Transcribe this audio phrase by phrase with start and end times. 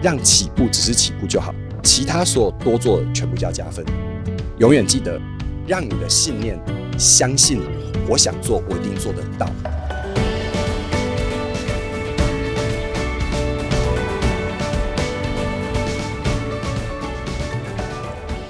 [0.00, 3.84] 让起步只是起步就好，其他所有多做的全部叫加分。
[4.58, 5.20] 永远记得，
[5.66, 6.56] 让你的信念
[6.96, 7.60] 相信
[8.08, 9.50] 我想做，我一定做得到。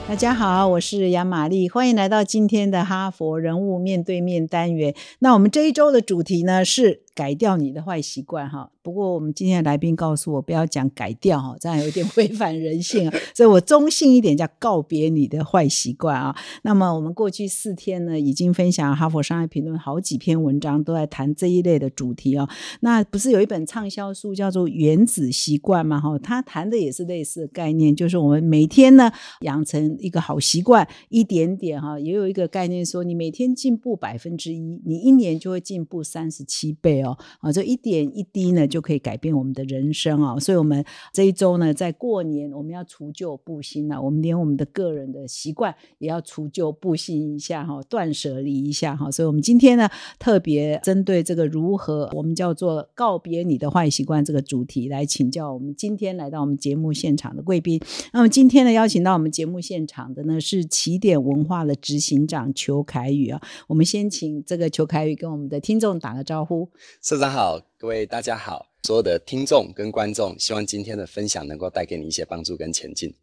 [0.06, 4.94] 大家好，我是杨玛丽，欢迎来到今天的哈佛人物面对面单元。
[5.20, 8.70] 那我们这一周的主题呢是改掉你的坏习惯哈。
[8.80, 16.34] 不过我们今天的来宾告诉我不要讲改掉哈，这样有点违反人性啊， 所以我中性一点叫告别你的坏习惯啊。
[16.62, 22.48] 那么我们过去四天呢，已经分享哈佛商业评论好几篇文章都在谈这一类的主题哦。
[22.80, 26.00] 那不是有一本畅销书叫做《原子习惯》吗？
[26.00, 29.10] 哈，他谈的也是类似的概念，就是我们每天呢
[29.40, 37.07] 养成一个好习惯，一点点哈，也有一个概念说，你每天进步百分之一，你一年就会进步三十七倍哦。
[37.40, 38.78] 啊，这一点一滴呢就。
[38.88, 40.38] 可以改变我们的人生啊！
[40.38, 44.00] 所以，我们这一周呢，在过年，我们要除旧布新了。
[44.00, 49.10] 我们连我们的个人的习惯也要除旧布新一下哈，断舍离一下哈。
[49.10, 49.86] 所以，我们今天呢，
[50.18, 57.78] 特别针对这个如何我们叫做告别你的坏习惯这个主题来请教我们今天来到我们节目现场的贵宾。
[58.14, 63.38] 那么，今天呢，邀请到我们节目现场的呢是起点文化的执行长裘凯宇啊。
[63.66, 66.70] 我们先请这个裘凯宇跟我们的听众打个招呼。
[67.00, 68.66] 社长好，各位大家好。
[68.82, 73.14] 所有的听众跟观众，希望今天的分享能够带给你一些帮助跟前进。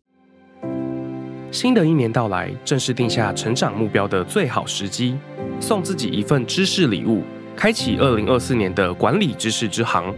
[1.52, 5.18] 新的一年到来，正是定下成长目标的最好时机。
[5.60, 7.22] 送自己一份知识礼物，
[7.54, 10.14] 开启二零二四年的管理知识之行。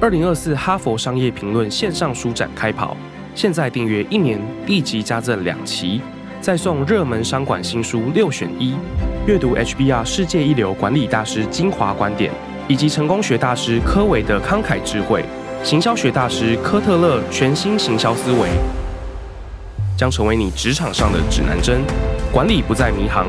[0.00, 2.96] 二零二四哈佛商业评论线上书展开跑，
[3.34, 6.00] 现在订阅一年，立即加赠两期，
[6.40, 8.76] 再送热门商管新书六选一，
[9.26, 12.32] 阅读 HBR 世界一流管理大师精华观点。
[12.66, 15.24] 以及成功学大师科维的慷慨智慧，
[15.62, 18.48] 行销学大师科特勒全新行销思维，
[19.96, 21.82] 将成为你职场上的指南针，
[22.32, 23.26] 管理不再迷航。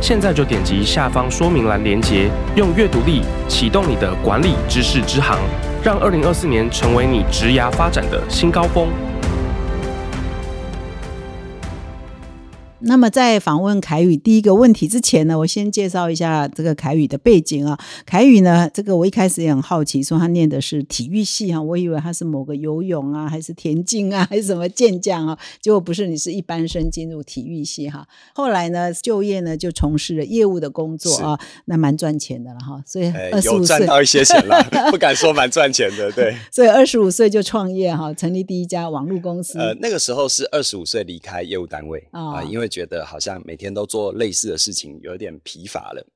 [0.00, 5.38] 现在就点击下方说明栏连接，用阅读力启动你的管理知识之航，
[5.82, 8.88] 让二零二四年成为你职涯发展的新高峰。
[12.88, 17.78] 那么在访问凯宇第一个问题之前呢，我先介绍一下这个凯宇的背景啊。
[18.06, 28.08] 凯宇呢，这个我一开始也很好奇，说他念的是体育系哈，我以为他是某个游泳啊，还是田径啊，还是什么健将啊，结果不是，你是一般生进入体育系哈。
[28.34, 32.82] 后来呢，就业呢就从事了业务的工作啊，那蛮赚钱的了哈。
[32.86, 36.34] 所以二十五岁赚到一些钱了， 不敢说蛮赚钱的，对。
[36.50, 39.58] 所以二十五岁就创业哈，成立第一家网络公司。
[39.58, 42.66] 呃，那个时候是二十五岁离开业务单位啊，因为。
[42.78, 46.06] 觉得好像每天都做类似的事情，有点疲乏了，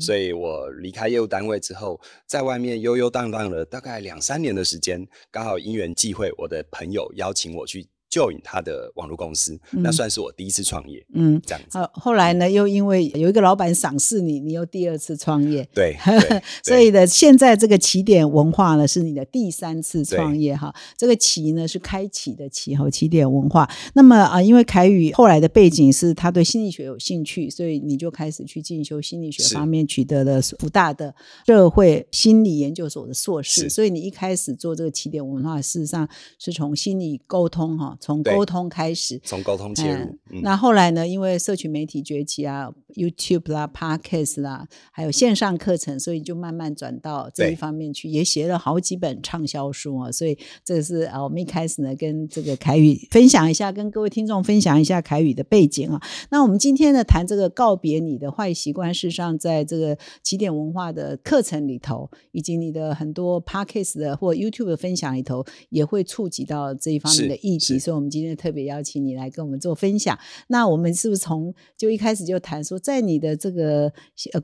[0.00, 7.88] 所以我离开业务单位之后，在外面悠悠荡荡了大概两三年的时间，刚好因缘际会，我的朋友邀请我去。
[8.12, 11.02] Join 他的网络公司，那算是我第一次创业。
[11.14, 11.78] 嗯，这样子。
[11.78, 15.66] 好，后来呢，又因为有一个老板赏识你，你又第二次创业。
[15.72, 15.96] 对，
[16.62, 20.74] 所以呢，现在这个起点文化呢，是你的第三次创业哈。
[20.94, 23.66] 这个起呢是开启的起哈，起点文化。
[23.94, 31.14] 那么啊，因为凯宇后来的背景是他对心理学有兴趣，所以你就开始去进修心理学方面，取得了福大的
[31.46, 33.70] 社会心理研究所的硕士。
[33.70, 36.06] 所以你一开始做这个起点文化，事实上
[36.38, 37.96] 是从心理沟通哈。
[38.02, 40.18] 从沟通开始，从沟通切入。
[40.42, 41.06] 那后来呢？
[41.06, 50.10] 因为社群媒体崛起啊，YouTube 啦、Podcast 啦，还有线上课程，所以就慢慢转到这一方面去，也写了好几本畅销书啊。
[50.10, 56.02] 所以这个是啊，我们一开始呢，跟这个凯宇分享一下，跟各位听众分享一下凯宇的背景啊。
[56.30, 67.78] 那我们今天呢，谈这个告别你的坏习惯，事实上在这个起点文化的课程里头，以及你的很多 Podcast 的或 YouTube 的分享里头，也会触及到这一方面的议题。
[67.78, 70.18] 所以我们今天特别邀请你来跟我们做分享。
[70.48, 73.92] 那我们是不是从就一开始就谈说，在你的这个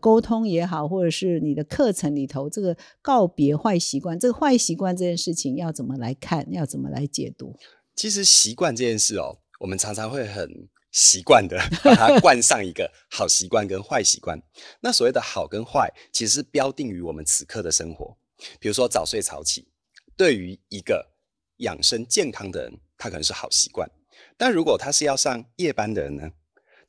[0.01, 7.57] 沟通也好，或者是你的课程里头，这个告别坏习惯，这个坏习惯这件事情要怎么来看，要怎么来解读？
[7.95, 10.49] 其实习惯这件事哦，我们常常会很
[10.93, 14.41] 习惯的把它 冠上一个好习惯跟坏习惯。
[14.81, 18.17] 那所谓的好跟坏，其实是标定于我们此刻的生活。
[18.61, 19.69] 比如说早睡早起，
[20.17, 21.11] 对于一个
[21.59, 22.79] 养生健康的人。
[22.99, 23.89] 他可能是好习惯，
[24.37, 26.31] 但如果他是要上夜班的人呢？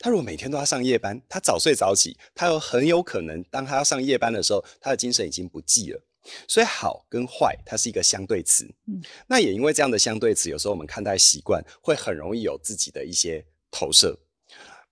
[0.02, 6.02] 他如果每天都要上夜班，他早睡早起，他有很有可能当他要上夜班的时候，他的精神已经不济了。
[6.48, 8.66] 所以好跟坏，它是一个相对词。
[8.88, 14.18] 嗯，那也因为这样的相对词，有时候我们看待习惯会很容易有自己的一些投射。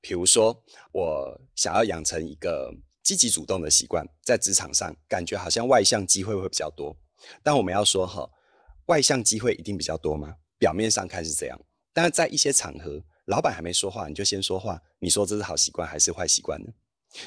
[0.02, 2.74] 比如说，我想要养成一个
[3.04, 6.96] 积极主动的习惯，在职场上感觉好像外向机会会比较多。
[7.44, 8.30] 但我们要说哈，
[8.86, 10.36] 外向机会一定比较多吗？
[10.57, 11.59] 表面上看是这样，
[11.94, 16.71] 但是在一些场合，老板还没说话，你就先说话，你说这是好习惯还是坏习惯呢？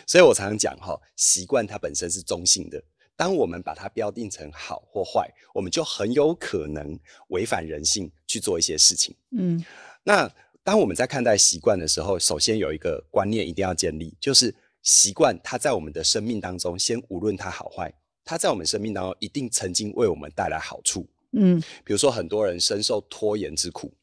[0.06, 2.82] 所以我常常讲哈，习惯它本身是中性的。
[3.17, 6.99] 当我们把它标定成好或坏，我们就很有可能
[7.29, 9.15] 违反人性去做一些事情。
[9.37, 9.62] 嗯，
[10.03, 10.31] 那
[10.62, 17.93] 当我们在看待习惯的时候，首先有一个观念一定要建立，就是习惯它在我们的生命当中，先无论它好坏，
[18.25, 21.06] 它在我们生命当中一定曾经为我们带来好处。
[21.32, 23.94] 嗯，比如说很多人深受拖延之苦，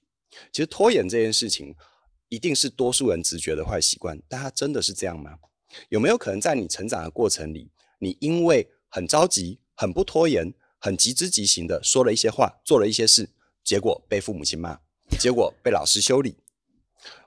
[0.52, 1.76] 其实拖延这件事情
[2.30, 5.38] 一定是多数人直觉的坏习惯，但它真的是这样吗？
[5.90, 7.70] 有没有可能在你成长的过程里，
[8.00, 13.30] 你因为很着急、很不拖延、很急之急行的说了一些话、做了一些事，
[13.64, 14.80] 结果被父母亲骂，
[15.20, 16.38] 结果被老师修理，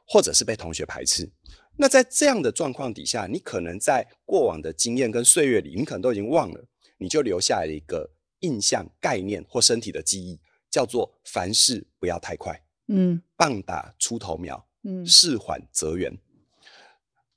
[0.06, 1.30] 或者是被同学排斥？
[1.76, 6.64] 那在这样的状况底下，你可能在过往的经验跟岁月里，你可能都已经忘了，
[6.98, 10.38] 你就留下了一个印象、概念或身体的记忆，
[10.70, 16.16] 叫做凡事不要太快，嗯棒打出头苗，嗯事缓则圆。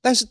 [0.01, 0.27] 但是，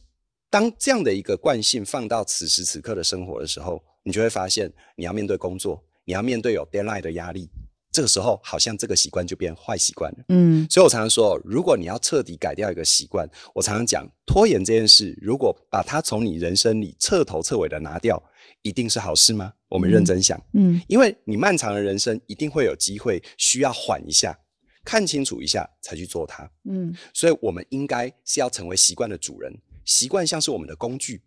[0.50, 7.48] 当这样的一个惯性放到此时此刻的生活的时候，你就会发现，你要面对工作，你要面对有 deadline 的压力，
[7.93, 10.25] 这个时候好像这个习惯就变坏习惯了。
[10.31, 18.21] 嗯所以我常常说，如果你要彻底改掉一个习惯，我常常讲，拖延这件事，如果把它从你人生里彻头彻尾的拿掉，
[18.62, 19.53] 一定是好事吗？
[19.69, 24.39] 我们认真想，嗯因为你漫长的人生一定会有机会需要缓一下，
[24.85, 26.50] 看清楚一下才去做它。
[26.65, 29.53] 嗯所以，我们应该是要成为习惯的主人。
[29.85, 31.23] 习惯像是我们的工具，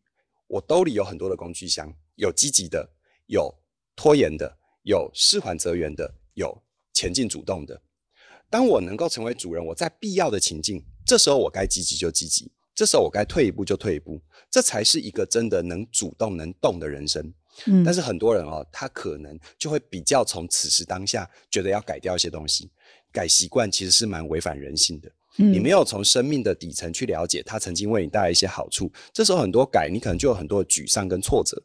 [0.47, 2.89] 我兜里有很多的工具箱，有积极的，
[3.27, 3.53] 有
[3.95, 7.81] 拖延的，有事缓则圆的，有前进主动的。
[8.49, 14.21] 当我能够成为主人，我在必要的情境，这时候我该积极就积极，这时候我该退一步就退一步，
[14.51, 17.33] 这才是一个真的能主动、能动的人生。
[17.65, 22.69] 嗯，但是很多人哦，他可能就会比较从此时当下觉得要改掉一些东西，
[23.11, 25.11] 改习惯其实是蛮违反人性的。
[25.37, 31.61] 你没有从生命的底层去了解他曾经为你带来一些好处，这时候很多改，你可能就有很多的沮丧跟挫折。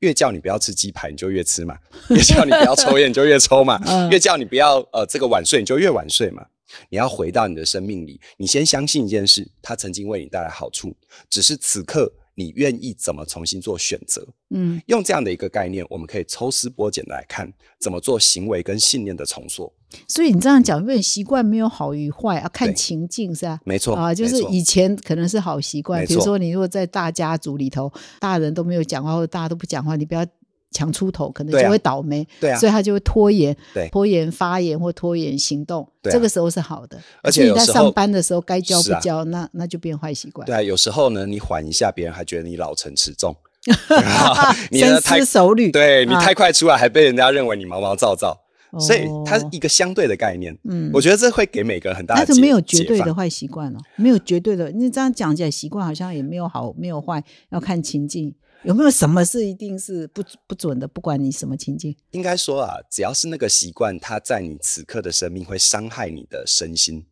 [0.00, 1.74] 越叫你不要吃鸡排，你就越吃嘛；
[2.10, 6.44] 越叫你不要抽烟，你就越抽嘛； 嗯越叫你不要呃这个晚睡，你就越晚睡嘛。
[6.90, 10.94] 你要回到你的生命里，你先相信一件事，它曾经为你带来好处，
[11.30, 14.24] 只是此刻你愿意怎么重新做选择。
[14.50, 19.72] 嗯用这样的一个概念，我们可以抽丝剥茧来看怎么做行为跟信念的重塑。
[20.06, 23.58] 所以你这样讲，因为习惯没有好与坏啊，看情境是吧？
[23.64, 30.24] 没错啊，就是以前可能是好习惯，比如说你如果在大家族里头，大人都没有讲话或者大家都不讲话，你不要
[30.70, 32.26] 抢出头，可能就会倒霉。
[32.40, 36.98] 对啊所以他就会拖延，对拖延发言或拖延行动，对啊这个时候是好的。
[37.22, 40.44] 而且你在上班的时候该交不交，那那就变坏习惯。
[40.46, 43.34] 对啊，有时候呢，你缓一下，别人还觉得你老成持重，
[44.70, 48.36] 你深呢太思熟虑，对你啊太快出来，还被人家认为你毛毛躁躁，
[48.78, 50.56] 所以它是哦一个相对的概念。
[50.64, 54.70] 嗯我觉得这会给每个人很大的解但是没有绝对的坏习惯哦，没有绝对的。
[54.70, 58.34] 你这样讲起来，习惯好像也没有好，没有坏，要看情境。
[58.62, 60.88] 有没有什么是一定是不不准的？
[60.88, 67.04] 不管你什么情境，应该说啊，只要是那个习惯，它在你此刻的生命会伤害你的身心，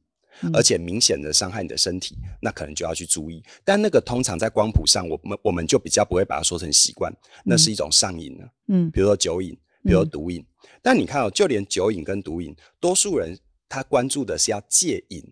[0.42, 3.42] 嗯而且明显的伤害你的身体，那可能就要去注意。
[3.64, 7.12] 但那个通常在光谱上，我们我们就比较不会把它说成习惯，
[7.44, 8.48] 那是一种上瘾了。
[8.68, 9.50] 嗯比如说酒瘾，
[9.84, 10.44] 比如说嗯毒瘾。
[10.82, 13.38] 但你看哦，就连酒瘾跟毒瘾，多数人
[13.68, 15.22] 他关注的是要戒瘾，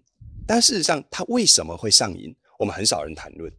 [0.46, 3.52] 但事实上他为什么会上瘾，我们很少人谈论。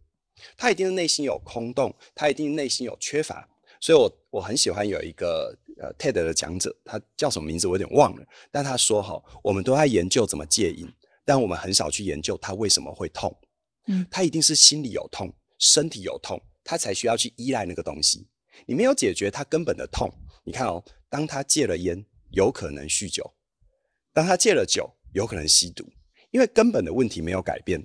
[0.56, 3.48] 他一定是内心有空洞，他一定内心有缺乏。
[3.80, 10.90] 所以我我很喜欢有一个呃 TED 的讲者，他叫什么名字我有点忘了，但他说哈，我们都在研究怎么戒瘾，
[11.24, 13.36] 但我们很少去研究他为什么会痛。
[13.86, 18.26] 嗯他一定是心里有痛，身体有痛，他才需要去依赖那个东西。
[18.64, 20.10] 你没有解决他根本的痛，
[20.44, 23.22] 你看哦，当他戒了烟，有可能酗酒；
[24.14, 25.84] 当他戒了酒，有可能吸毒，
[26.30, 27.84] 因为根本的问题没有改变。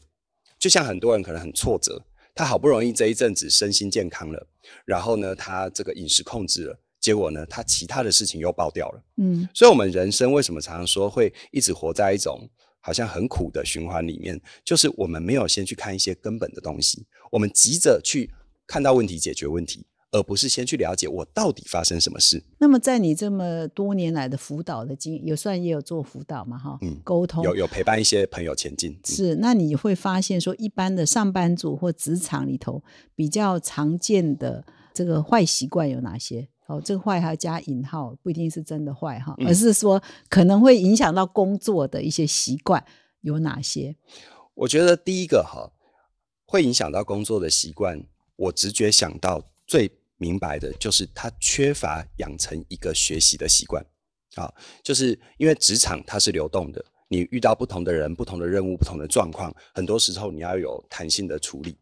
[0.57, 2.01] 就像很多人可能很挫折，
[2.35, 4.47] 他好不容易这一阵子身心健康了，
[4.85, 9.03] 然后呢，他这个饮食控制了，结果呢，他其他的事情又爆掉了。
[9.17, 14.39] 嗯所以，我们人生为什么常常说会一直活在一种好像很苦的循环里面？
[14.63, 18.31] 就是我们没有先去看一些根本的东西，我们急着去
[18.65, 22.43] 看到问题、解决问题，而不是先去了解我到底发生什么事。
[22.57, 26.57] 那么在你这么多年来的辅导的经，有算也有做辅导嘛？
[26.57, 32.83] 哈，嗯沟通有有陪伴一些朋友前进，嗯是，那你会发现说，一般的上班族或职场里头
[33.15, 36.47] 比较常见的这个坏习惯有哪些？
[36.65, 42.83] 哦，这个坏还要加引号，不一定是真的坏哈，嗯而是说可能会影响到工作的一些习惯
[43.21, 43.95] 有哪些？
[44.53, 45.71] 我觉得第一个哈，
[46.45, 48.03] 会影响到工作的习惯，
[48.35, 53.83] 我直觉想到最明白的就是他缺乏养成一个学习的习惯。
[54.35, 61.75] 啊，就是因为职场它是流动的，你遇到不同的人、不同的任务、不同的状况，很多时候你要有弹性的处理。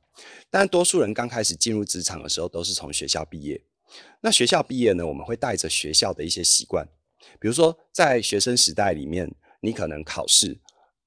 [0.50, 3.62] 但多数人刚开始进入职场的时候，都是从学校毕业。
[4.22, 6.88] 那学校毕业呢，我们会带着学校的一些习惯，
[7.38, 9.29] 比如说在学生时代里面，
[9.60, 10.58] 你可能考试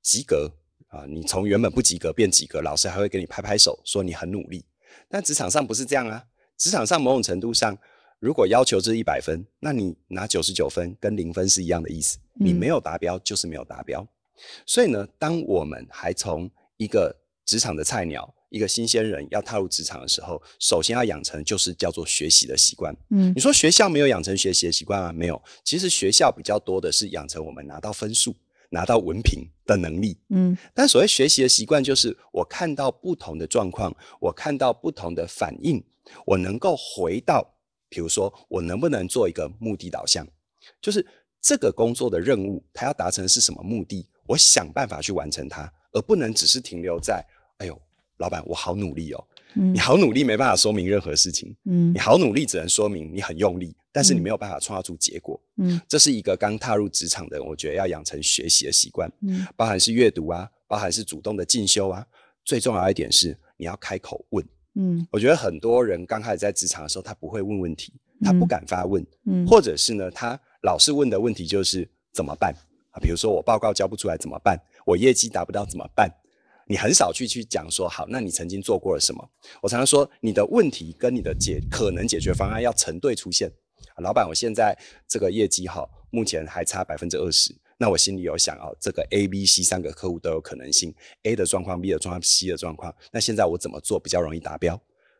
[0.02, 0.52] 及格
[0.88, 4.64] 啊，你从原本不及格变及格，老师还会给你拍拍手，说你很努力。
[5.08, 6.22] 但职场上不是这样啊，
[6.60, 7.74] 职场上某种程度上，
[8.18, 14.06] 如果要求是一百分，那你拿九十九分跟零分是一样的意思，你没有达标就是没有达标。
[14.66, 18.32] 所以呢，当我们还从一个职场的菜鸟。
[18.50, 22.92] 一个新鲜人要踏入职场的时候，首先要养成就是叫做学习的习惯。
[23.10, 25.12] 嗯，你说学校没有养成学习的习惯吗？
[25.12, 28.34] 没有，其实学校比较多的是养成我们拿到分数、
[28.70, 30.18] 拿到文凭的能力。
[30.30, 35.80] 嗯，但所谓学习的习惯，就是我看到不同的状况，我看到不同的反应，
[36.26, 37.46] 我能够回到，
[37.88, 40.26] 比如说我能不能做一个目的导向，
[40.80, 41.06] 就是
[41.40, 47.24] 这个工作的任务，它要达成是什么目的，我想办法去完成它，而不能只是停留在，
[47.58, 47.80] 哎呦。
[48.18, 49.26] 老板，我好努力哦。
[49.54, 51.56] 你好努力没办法说明任何事情。
[51.64, 55.42] 嗯，你好努力只能说明你很用力，但是你没有办法创造出结果。
[55.56, 59.10] 嗯，这是一个刚踏入职场的人，我觉得要养成学习的习惯。
[59.22, 62.06] 嗯，包含是阅读啊，包含是主动的进修啊。
[62.44, 64.46] 最重要一点是你要开口问。
[64.74, 69.04] 嗯，我觉得很多人刚开始在职场的时候，他不会问问题，他不敢发问。
[69.26, 72.54] 嗯，或者是呢，他老是问的问题就是怎么办
[72.92, 73.00] 啊？
[73.00, 74.56] 比如说我报告交不出来怎么办？
[74.86, 76.08] 我业绩达不到怎么办？
[76.66, 79.28] 你很少去去讲说好，那你曾经做过了什么？
[79.60, 83.50] 我常常说，你的问题跟你的解可能解决方案要成对出现。
[83.96, 87.52] 老板，我现在这个业绩哈，目前还差百分之二十。
[87.80, 92.94] 那我心里有想哦，这个 A、B、C 三个客户都有可能性，A 的状况、B 的状况、C 的状况。
[93.10, 94.78] 那现在我怎么做比较容易达标？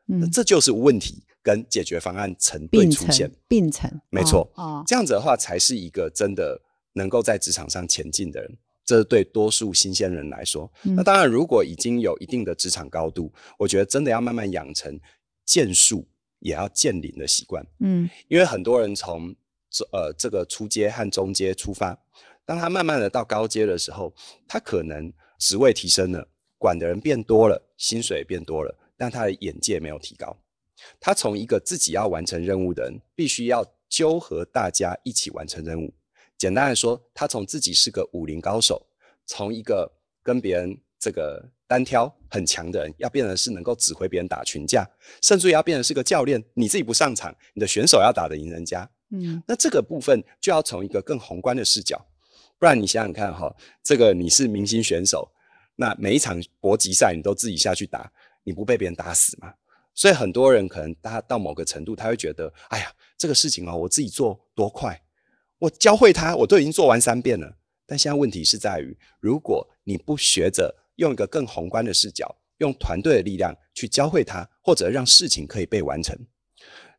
[0.08, 4.46] 嗯，这就是问题跟解决方案成对出现，并成，没错。
[4.56, 6.60] 哦，这样子的话，才是一个真的
[6.92, 8.58] 能够在职场上前进的人。
[8.84, 10.70] 这是对多数新鲜人来说。
[10.82, 15.00] 那当然，如果已经有一定的职场高度，我觉得真的要慢慢养成
[15.46, 16.06] 见树
[16.40, 17.64] 也要见林的习惯。
[17.78, 19.32] 嗯，因为很多人从
[19.70, 21.96] 这呃这个初阶和中阶出发，
[22.50, 24.12] 当他慢慢的到高阶的时候，
[24.48, 26.26] 他可能职位提升了，
[26.58, 30.36] 管的人变多了，薪水变多了，但他的眼界没有提高。
[30.98, 35.94] 他从一个自己要完成任务的人，必须要纠合大家一起完成任务。
[36.36, 38.84] 简单来说，他从自己是个武林高手，
[39.26, 39.88] 从一个
[40.20, 44.84] 跟别人这个单挑很强的人，要变成是能够指挥别人打群架，
[45.22, 46.42] 甚至要变成是个教练。
[46.54, 48.90] 你自己不上场，你的选手要打得赢人家。
[49.10, 52.04] 嗯，那这个部分就要从一个更宏观的视角，
[52.60, 53.50] 不然你想想看哈，
[53.82, 55.26] 这个你是明星选手，
[55.76, 58.12] 那每一场搏击赛你都自己下去打，
[58.44, 59.54] 你不被别人打死吗？
[59.94, 65.00] 所以很多人可能他到某个程度，他会觉得，哎呀，这个事情哦，我自己做多快。
[65.58, 67.56] 我教会他，我都已经做完三遍了。
[67.86, 76.14] 但现在问题是在于，如果你不学着用一个更宏观的视角，用团队的力量去教会他，或者让事情可以被完成，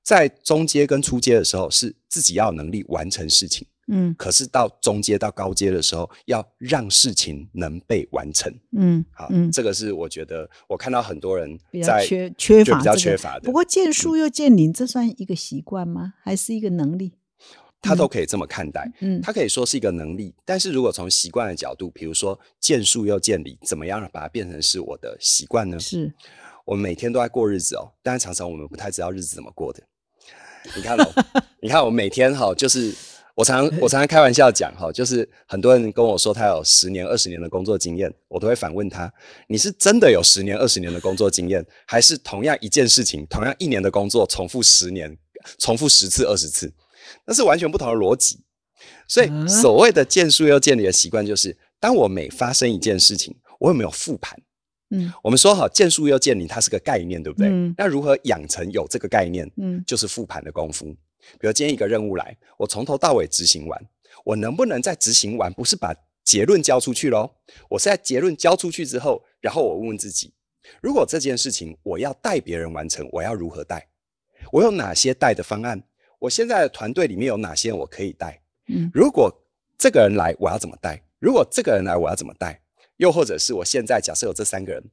[0.01, 3.67] 在中阶跟初阶的时候，是自己要有能力完成事情。
[3.93, 8.51] 嗯，可是到中阶到高阶的时候，要让事情能被完成。
[8.77, 13.41] 嗯，好，这个是我觉得我看到很多人在缺缺乏比较缺乏的。
[13.41, 16.13] 不过见树又见林，这算一个习惯吗？
[16.23, 17.13] 还是一个能力？
[17.83, 25.79] 他都可以这么看待，嗯，他可以说是一个能力，但是如果从习惯的角度，比如说见树又见理，怎么样把它变成是我的习惯呢？
[25.79, 26.13] 是，
[26.63, 29.81] 我们每天都在过日子哦，但是常常我们不太知道日子怎么过的。
[30.75, 31.11] 你看哦，
[31.59, 32.93] 你看我每天哈，就是
[33.35, 39.11] 我常我常常开玩笑讲哈，就是很多人跟我说他有十年二十年的工作经验，我都会反问他：
[39.47, 45.17] 你是真的有十年二十年的工作经验，还是同样一件事情，同样一年的工作重复十年，
[45.59, 46.71] 重复十次二十次？
[47.25, 48.39] 那是完全不同的逻辑，
[49.07, 54.37] 所以所谓的见树又见林的习惯，就是当我每发生一件事情，我有没有复盘？
[54.93, 57.49] 嗯，我们说好见树又见林，它是个概念，对不对？
[57.77, 59.49] 那如何养成有这个概念？
[59.55, 60.93] 嗯，就是复盘的功夫。
[61.39, 63.81] 比如今天一个任务来，我从头到尾执行完，
[64.23, 67.29] 我能不能在执行完，不是把结论交出去喽？
[67.69, 70.33] 我是在结论交出去之后，然后我问问自己，
[70.81, 73.87] 如果这件事情我要带别人完成，我要如何带？
[74.51, 75.81] 我有哪些带的方案？
[76.19, 78.41] 我现在的团队里面有哪些人我可以带？
[78.67, 79.31] 嗯，如果
[79.77, 81.01] 这个人来，我要怎么带？
[81.19, 82.61] 如果这个人来，我要怎么带？
[83.01, 84.83] 又或者是我现在假设有这三个人，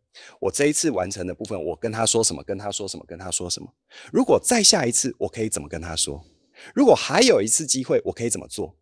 [0.41, 2.43] 我这一次完成的部分，我跟他说什么？
[2.43, 3.05] 跟他说什么？
[3.07, 3.71] 跟他说什么？
[4.11, 6.25] 如果再下一次，我可以怎么跟他说？
[6.75, 8.75] 如果还有一次机会，我可以怎么做？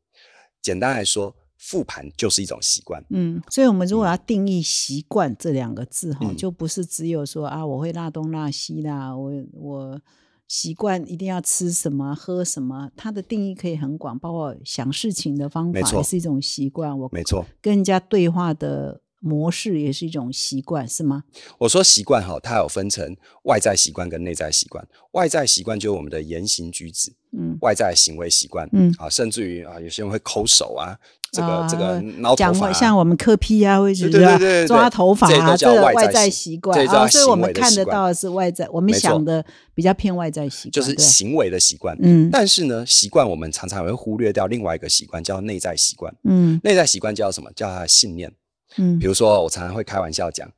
[0.62, 3.04] 简单来说，复盘就是一种习惯。
[3.10, 10.00] 嗯，所以我们如果要定义“习惯”这两个字，哈，就不是只有说啊，我会拉东拉西啦，我我。
[10.48, 16.96] 习惯一定要吃什么、喝什么，它的定义可以很广，包括想事情的方法也是一种习惯。
[16.96, 17.44] 我没错。
[17.60, 21.24] 跟人家对话的模式也是一种习惯，是吗？
[21.58, 24.86] 我说习惯哈，它有分成外在习惯跟内在习惯。
[25.12, 30.94] 外在习惯就是我们的言行举止，嗯，外在行为习惯，嗯啊，甚至于啊，有些人会抠手啊，
[31.32, 41.96] 这个、啊这个挠头讲发、啊，话像我们磕批啊，或者是抓头发啊，这都叫个外外在习习惯这叫啊，所以我行们看得到的是外在，我们想的比较偏外在习惯，就是行为的习惯。
[42.02, 46.14] 嗯但是呢，习惯我们常常会忽略掉另外一个习惯，叫内在习惯。
[46.24, 47.50] 嗯内在习惯叫什么？
[47.56, 48.30] 叫它的信念。
[48.78, 50.48] 嗯比如说，我常常会开玩笑讲，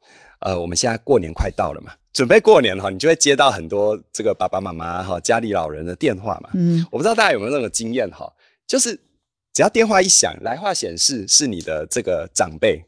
[0.41, 6.51] 呃，我们现在过年快到了嘛，准备过年哈，你就会接到很多这个爸爸妈妈哈、家里老人的电话嘛。
[6.55, 8.33] 嗯我不知道大家有没有那个经验哈，
[8.67, 8.95] 就是
[9.53, 12.85] 只要电话一响，来话显示是你的这个长辈，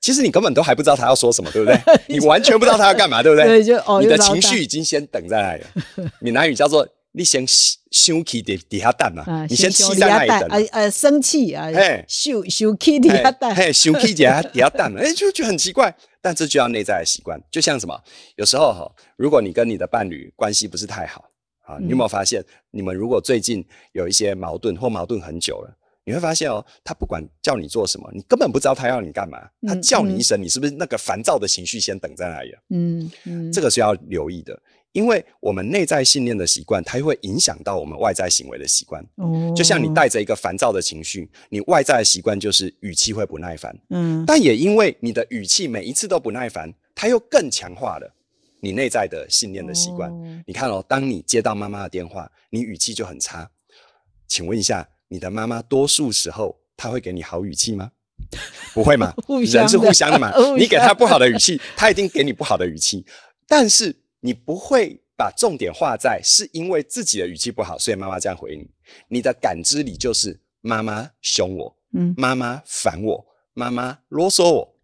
[0.00, 1.78] 其实你根本都还不知道他要说什么，对不对？
[2.08, 3.46] 你完全不知道他要干嘛，对不对？
[3.62, 6.10] 对就哦你的情绪已经先等在那里了。
[6.20, 7.44] 闽南语叫做“你先
[7.92, 10.48] 生气底底下蛋嘛啊，，你先羞气在那里等。
[10.48, 11.70] 呃呃生气啊
[12.08, 15.94] 气底下蛋，嘿，生气底下底下蛋了，哎，就觉得很奇怪。
[16.20, 18.00] 但这就要内在的习惯，就像什么？
[18.36, 21.24] 有时候哈，如果你跟你的伴侣关系不是太好
[21.66, 25.76] 啊，你有没有发现，你们如果最近有一些矛盾或矛盾很久了？
[26.04, 29.38] 你会发现哦，他不管叫你做什么，你根本不知道他要你干嘛。
[29.66, 32.58] 他嗯叫你一声，你是不是那个烦躁的情绪先等在那里了？
[32.70, 34.60] 嗯嗯，这个是要留意的，
[34.92, 39.02] 因为我们内在信念的习惯，它会影响到我们外在行为的习惯。
[39.16, 48.14] 哦就像你带着一个烦躁的情绪，你外在的习惯就是语气会不耐烦，嗯但也因为你的语气每一次都不耐烦，它又更强化了
[48.60, 50.10] 你内在的信念的习惯。
[50.10, 53.50] 哦你看哦，当你接到妈妈的电话，你语气就很差。
[54.28, 57.90] 请问一下，你的妈妈多数时候她会给你好语气吗？
[58.72, 59.12] 不会嘛
[59.52, 60.32] 人是互相的嘛。
[60.56, 63.04] 你给 她不好的语气，她一定给你不好的语气。
[63.46, 68.70] 但是你不会把重点画在是因为自己的语气不好，所以妈妈这样回你。
[69.08, 74.76] 你的感知里就是妈妈凶我，嗯妈妈烦我，妈妈啰嗦我，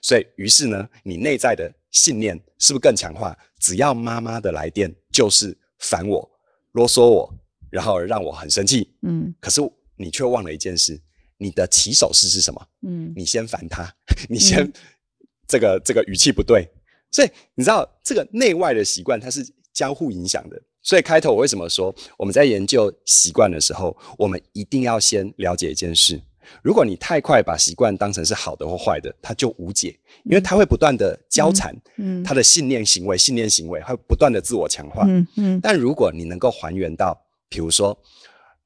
[0.00, 3.36] 所以于是呢，你内在的信念是不是更强化？
[3.58, 6.30] 只要妈妈的来电就是烦我、
[6.72, 7.34] 啰嗦我，
[7.70, 8.94] 然后让我很生气。
[9.02, 9.60] 嗯可是
[9.96, 11.00] 你却忘了一件事，
[11.36, 12.68] 你的起手式是什么？
[12.86, 13.92] 嗯你先烦他，
[14.28, 14.70] 你先
[15.48, 16.68] 这个这个语气不对，
[17.14, 20.60] 所以你知道这个内外的习惯它是交互影响的。
[20.82, 26.20] 所以开头我为什么说我们在研究习惯的时候，我们一定要先了解一件事：
[26.60, 32.24] 如果你太快把习惯当成是好的或坏的，它就无解，因为它会不断的交缠，嗯。
[32.24, 35.04] 它的信念行为、信念行为会不断的自我强化。
[35.06, 35.60] 嗯嗯。
[35.62, 37.16] 但如果你能够还原到，
[37.48, 37.96] 比如说，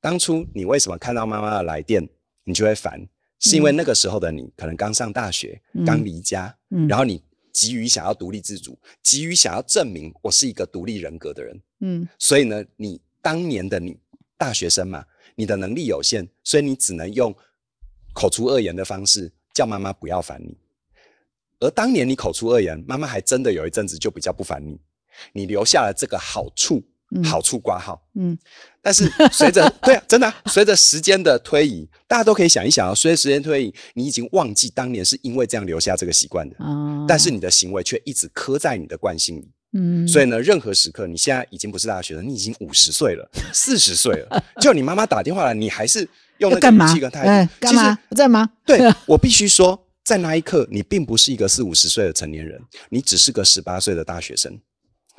[0.00, 2.08] 当初你为什么看到妈妈的来电，
[2.44, 2.98] 你就会烦，
[3.40, 5.84] 是因为那个时候的你可能刚上大学，嗯。
[5.84, 6.88] 刚离家，嗯。
[6.88, 7.22] 然后你
[7.58, 12.08] 急于想要独立自主，急于想要证明我是一个独立人格的人，嗯。
[12.16, 13.98] 所以呢，你当年的你
[14.36, 17.34] 大学生嘛，你的能力有限，所以你只能用
[18.14, 20.56] 口出恶言的方式叫妈妈不要烦你。
[21.58, 24.78] 而当年你口出恶言，妈妈还真的有一阵子就比较不烦你，
[25.32, 26.84] 你留下了这个好处，嗯
[27.24, 28.00] 好处挂号。
[28.14, 28.36] 嗯
[28.80, 39.50] 但是随着 对啊，真的啊、随着时间的推移，大家都可以想一想啊，随着时间推移，你已经忘记当年是因为这样留下这个习惯的，啊，但是你的行为却一直刻在你的惯性里。
[39.74, 47.10] 嗯，所以呢，任何时刻，你现在已经不是大学生，你已经五十岁了， 四十岁了，就你妈妈打电话来，你还是用那个语要干嘛气跟？
[47.10, 47.98] 态哎度，，干嘛？
[48.08, 48.48] 我在忙。
[48.64, 54.58] 对 我必须说，在那一刻，你并不是一个四五十岁的成年人，你只是个十八岁的大学生。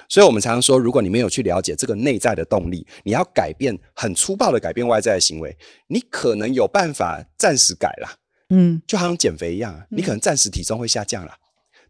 [0.08, 5.56] 所以，我们常常说，如果你没有去了解这个内在的动力，你要改变很粗暴的改变外在的行为，
[5.88, 8.14] 你可能有办法暂时改啦，
[8.50, 11.36] 嗯，就好像减肥一样啊，你可能暂时体重会下降啦，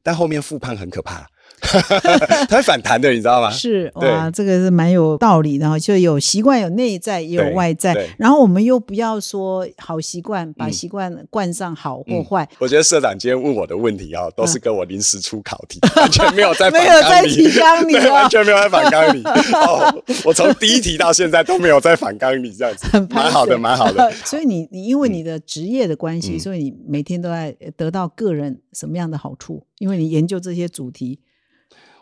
[0.02, 1.28] 但后面复胖很可怕，
[1.62, 3.50] 它会反弹的，你知道吗？
[3.52, 8.08] 是哇，这个是蛮有道理的哈，就有习惯，有内在，也有外在。
[8.17, 19.24] 然后我们又不要说好习惯，把嗯习惯冠上好或嗯坏，我觉得社长今天问我的问题啊，都是跟我临时出考题， 完全没有在没有在提纲里对，哦完全没有在反纲你。
[19.54, 24.12] 哦，我从第一题到现在都没有在反纲你，这样子很，蛮好的，蛮好的。
[24.26, 29.63] 所以你你因为你的职业的关系，嗯所以你每天都在得到个人什么样的好处？
[29.80, 31.19] 因为你研究这些主题，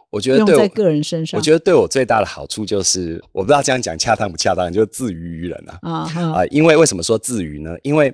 [0.09, 1.37] 我觉得用在对我，个人身上。
[1.37, 5.79] 我觉得对我最大的好处就是，我不知道这样讲恰当不恰当，就是自娱于人啊。
[5.81, 7.75] 啊因为为什么说自娱呢？
[7.83, 8.13] 因为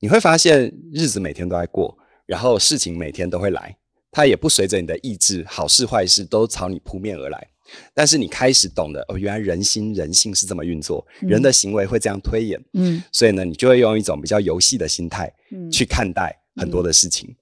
[0.00, 3.76] 你会发现日子每天都在过，然后事情每天都会来，
[4.10, 7.46] 它也不随着你的意志，好事坏事都朝你扑面而来。
[7.94, 17.32] 但是你开始懂得哦，原来人心人性是这么运作，人的行为会这样推演，嗯所以呢，你就会用一种比较游戏的心态嗯去看待很多的事情。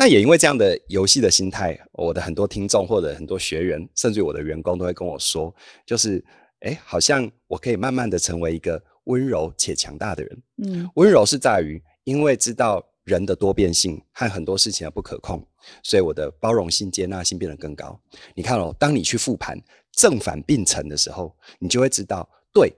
[0.00, 6.24] 那也因为这样的游戏的心态，我的很多听众或者很多学员，甚至我的员工都会跟我说，就是，
[6.60, 10.42] 哎，好像我可以慢慢的成为一个温柔且强大的人。
[10.64, 15.46] 嗯温柔是在于，因为知道人的多变性和很多事情的不可控，
[15.82, 18.00] 所以我的包容性、接纳性变得更高。
[18.34, 19.60] 你看哦，当你去复盘
[19.92, 22.72] 正反并成的时候，你就会知道，对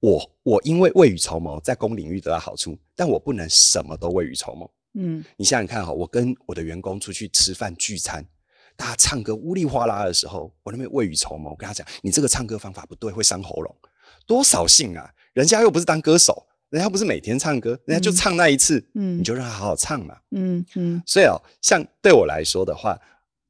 [0.00, 4.70] 我，我因为未雨绸缪，在公领域得到好处，但我不能什么都未雨绸缪。
[4.94, 8.24] 嗯你想想看哈，我跟我的员工出去吃饭聚餐，
[8.76, 13.74] 大家唱歌呜里哗啦的时候，我那边未雨绸缪，跟他讲，你这个唱歌方法不对，会伤喉咙，
[14.26, 15.10] 多扫兴啊！
[15.32, 20.16] 人家又不是当歌手，人家不是每天唱歌，人家就嗯唱那一次，嗯你就让他好好唱嘛。
[20.30, 22.98] 嗯嗯所以哦，像对我来说的话，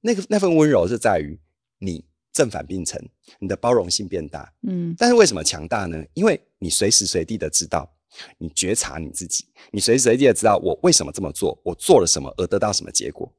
[0.00, 1.38] 那个那份温柔是在于
[1.78, 3.00] 你正反并成，
[3.40, 4.52] 你的包容性变大。
[4.62, 6.02] 嗯但是为什么强大呢？
[6.14, 7.92] 因为你随时随地的知道，
[8.38, 13.32] 你觉察你自己，你随时随地的知道我为什么这么做，我做了什么而得到什么结果。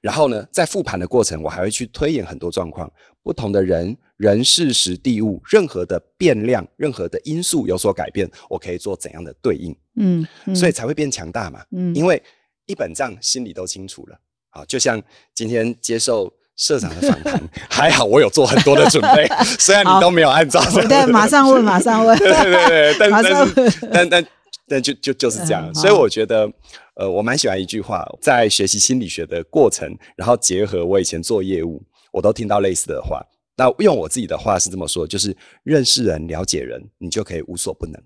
[0.00, 2.90] 然后呢，在复盘的过程，我还会去推演很多状况，
[3.22, 11.62] 不同的人、人、事、时、地、物，任何的变量、任何的因素有所改变，我可以做怎样的对应，嗯嗯，所以才会变强大嘛。
[11.72, 12.22] 嗯因为
[12.64, 14.18] 一本账心里都清楚了。
[14.48, 15.02] 好，就像
[15.34, 19.26] 今天接受社长的访谈， 还好我有做很多的准备，
[19.58, 20.60] 虽然你都没有按照。
[20.74, 22.16] 我对，马上问，马上问。
[22.18, 24.26] 对 对对，但但是但但
[24.68, 26.50] 但就就就是这样，嗯所以我觉得，
[26.94, 33.22] 呃，我蛮喜欢一句话，在学习心理学的过程，然后结合我以前做业务，我都听到类似的话。
[33.58, 38.02] 那用我自己的话是这么说，就是认识人、了解人，你就可以无所不能。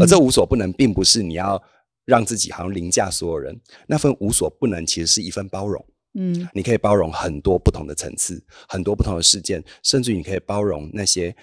[0.00, 1.60] 而这无所不能，并不是你要
[2.04, 5.84] 让自己好像凌驾所有人，那份无所不能其实是一份包容。
[6.14, 11.34] 嗯你可以包容很多不同的层次，很多不同的事件，甚至于你可以包容那些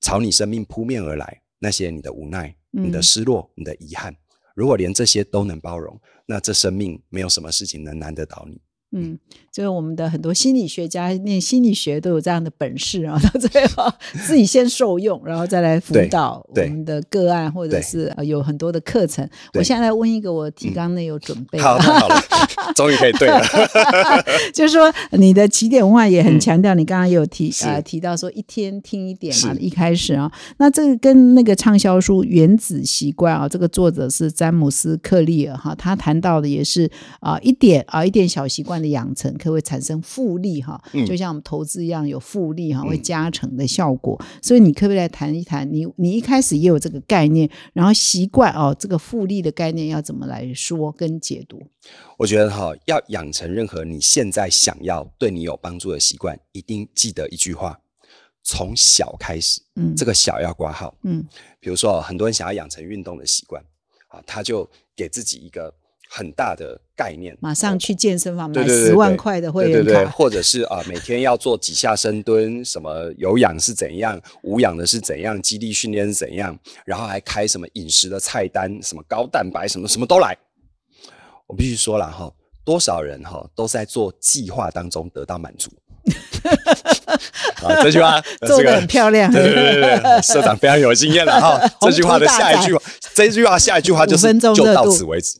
[0.00, 4.14] 朝你生命扑面而来，那些你的无奈、你的嗯失落、你的遗憾。
[4.54, 8.60] 如果连这些都能包容，那这生命没有什么事情能难得倒你。
[8.92, 9.18] 嗯，
[9.52, 13.92] 就是我们的很多心理学家念心理学都有这样的本事啊， 到最后
[14.26, 19.28] 自己先受用，然后再来辅导我们的个案，或者是呃有很多的课程。
[19.54, 22.16] 我现在来问一个我提纲内有准备的，好，太好了，
[22.74, 23.42] 终于可以对了。
[24.54, 36.88] 就是说你的起点文化也很嗯强调，你刚刚有提是呃提到说一天听一点嘛，一开始啊，那这个跟那个畅销书《原子习惯》啊，这个作者是詹姆斯克利尔哈，他谈到的也是
[37.20, 44.20] 啊一点啊一点小习惯的养成，可会产生复利哈，嗯就像我们投资一样有复利哈，嗯会加成的效果。
[44.42, 51.62] 所以你可不可以来谈一谈你你一开始也有这个概念，然后习惯哦这个复利的概念要怎么来说跟解读？
[52.18, 57.78] 我觉得哈，要养成任何你现在想要对你有帮助的习惯，一定记得一句话：
[58.42, 59.60] 从小开始。
[59.76, 60.96] 嗯，这个小要挂号。
[61.02, 61.24] 嗯
[61.60, 63.62] 比如说，很多人想要养成运动的习惯，
[64.08, 65.72] 啊，他就给自己一个
[66.16, 70.10] 很大的概念，马上去健身房买十万块的会员卡。
[70.10, 80.34] 或者是啊、每天要做几下深蹲， 什么有氧是怎样，无氧的是怎样，肌力训练是怎样，然后还开什么饮食的菜单，什么高蛋白，什么什么都来。
[81.46, 82.32] 我必须说了哈，
[82.64, 85.70] 多少人哈都在做计划当中得到满足。
[87.62, 91.60] 啊，这句话呃做得很漂亮对对对对对，社长非常有经验了哈。
[91.82, 92.82] 这句话的下一句话，
[93.14, 95.38] 这句话下一句话就是就到此为止，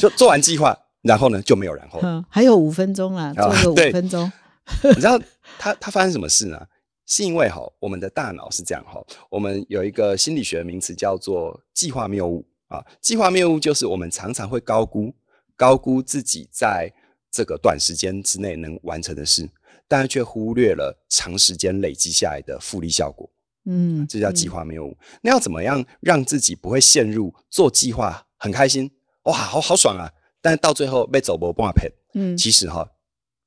[0.00, 4.30] 就做完计划，然后呢就没有然后还有五分钟啦，做个五分钟。
[4.82, 5.20] 你知道
[5.58, 6.60] 他他发生什么事呢？
[7.06, 12.80] 是因为哈，我们的大脑是这样哈，我们有一个心理学名词叫做计划谬误啊。
[13.00, 15.12] 计划谬误就是我们常常会高估
[15.56, 16.88] 高估自己在
[17.32, 19.48] 这个短时间之内能完成的事，
[19.90, 23.28] 但是却忽略了长时间累积下来的复利效果。
[23.64, 24.50] 嗯，这叫计嗯。
[24.52, 24.96] 划谬误。
[25.20, 28.88] 那要怎么样让自己不会陷入做计划很开心，
[29.24, 30.08] 哇，好好爽啊！
[30.40, 31.90] 但到最后被走不半赔。
[32.14, 32.88] 嗯其实哈，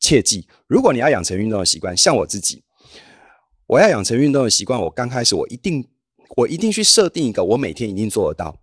[0.01, 2.61] 切记，如果你要养成运动的习惯，像我自己，
[3.65, 5.87] 我要养成运动的习惯，我刚开始我一定
[6.35, 8.57] 我一定去设定一个我每天一定做得到，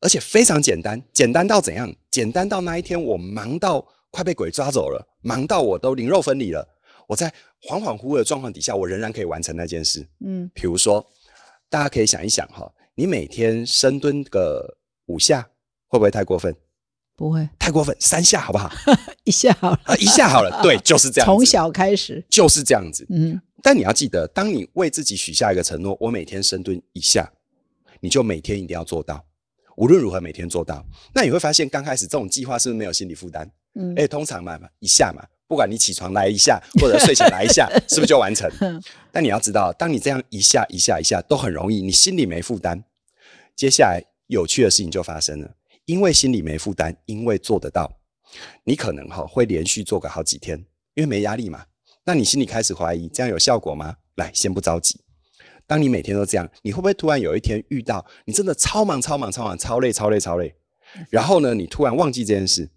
[0.00, 1.94] 而且非常简单，简单到怎样？
[2.10, 6.66] 简单到那一天我忙到快被鬼抓走了，忙到我都灵肉分离了，
[7.06, 7.28] 我在
[7.62, 10.06] 恍恍惚惚的状况底下，我仍然可以完成那件事。
[10.24, 11.04] 嗯比如说，
[11.68, 15.42] 大家可以想一想哈，你每天深蹲个五下，
[15.88, 16.54] 会不会太过分？
[17.16, 18.70] 不会太过分，三下好不好？
[19.24, 21.32] 一下好了，啊，一下好了，对，就是这样子。
[21.32, 22.24] 从小开始。
[22.28, 23.06] 就是这样子。
[23.08, 27.32] 嗯但你要记得，当你为自己许下一个承诺，我每天深蹲一下，
[28.00, 29.24] 你就每天一定要做到，
[29.76, 30.84] 无论如何每天做到。
[31.14, 33.50] 那你会发现，刚开始这种计划是不是没有心理负担？
[33.76, 38.50] 嗯哎、通常嘛，一下嘛，不管你起床来一下，或者睡前来一下， 是不是就完成？
[39.12, 42.82] 但你要知道，当你这样一下一下一下都很容易，你心里没负担，
[43.54, 47.88] 接下来有趣的事情就发生了，因为心里没负担，因为做得到，
[48.64, 50.58] 你可能哈会连续做个好几天，
[50.94, 51.64] 因为没压力嘛。
[52.04, 53.94] 那你心里开始怀疑，这样有效果吗？
[54.16, 55.00] 来，先不着急。
[55.68, 60.52] 当你每天都这样，你会不会突然有一天遇到你真的超忙、超忙、超忙、超累、超累、超累？
[61.10, 62.68] 然后呢，你突然忘记这件事，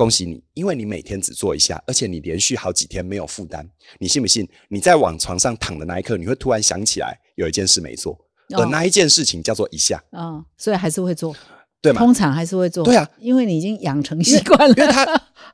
[0.00, 3.68] 恭喜你，因为你每天只做一下，而且你连续好几天没有负担。
[3.98, 4.48] 你信不信？
[4.70, 8.18] 你在往床上躺的那一刻，你会突然想起来有一件事没做，
[8.56, 10.02] 而那一件事情叫做一下。
[10.12, 11.36] 嗯，所以还是会做，
[11.82, 11.98] 对吗？
[11.98, 12.82] 通常还是会做。
[12.82, 14.74] 对啊，因为你已经养成习惯了。
[14.74, 15.04] 因为他，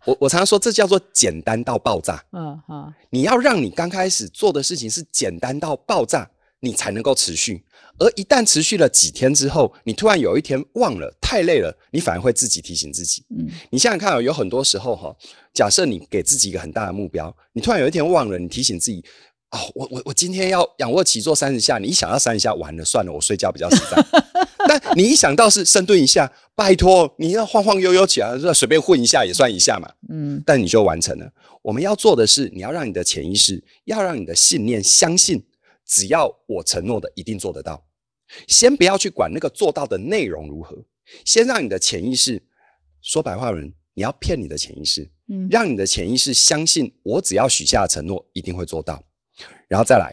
[0.05, 2.23] 我我常常说，这叫做简单到爆炸。
[2.31, 6.31] 嗯好，你要让你刚开始做的事情是简单到爆炸。
[6.61, 7.63] 你才能够持续，
[7.99, 13.25] 而一旦持续了几天之后，你突然有一天忘了，太累了，你反而会自己提醒自己。
[13.31, 15.15] 嗯，你想想看啊，有很多时候哈，
[15.55, 19.03] 假设你给自己一个很大的目标，你突然有一天忘了，你提醒自己，
[19.51, 24.05] 哦，我我我今天要仰卧起坐三十下，你一想到三十下，完了，算了，我睡觉比较实在。
[24.69, 29.89] 但你一想到是深蹲一下，拜托，你要晃晃悠悠起来，随便混一下也算一下嘛。
[30.09, 31.31] 嗯，但你就完成了。
[31.63, 35.43] 我们要做的是，你要让你的潜意识，要让你的信念相信。
[35.87, 37.87] 只要我承诺的，一定做得到。
[38.49, 40.77] 先不要去管那个做到的内容如何，
[41.25, 42.43] 先让你的潜意识
[43.01, 49.01] 说白话人，你要骗你的潜意识，嗯，让你的潜意识相信我只要许下的承诺一定会做到，
[49.69, 50.13] 然后再来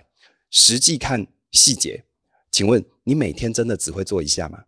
[0.52, 2.06] 实际看细节。
[2.52, 4.64] 请问你每天真的只会做一下吗？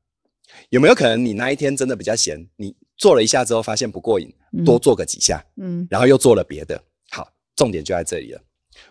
[0.69, 4.33] 有没有可能你那一天真的比较闲，你做了一下之后发现不过瘾，
[4.65, 6.83] 多做个几下，嗯，然后又做了别的。
[7.11, 8.41] 好，重点就在这里了。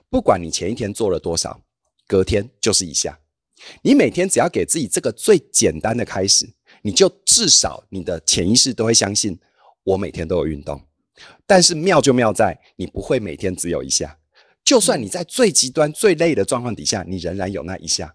[0.08, 1.60] 不管你前一天做了多少。
[2.06, 3.18] 隔天就是一下，
[3.82, 6.48] 你每天只要给自己这个最简单的开始，
[6.82, 9.38] 你就至少你的潜意识都会相信
[9.82, 10.80] 我每天都有运动。
[11.46, 14.18] 但是妙就妙在你不会每天只有一下，
[14.64, 18.14] 就算你在最极端最累的状况底下，你仍然有那一下。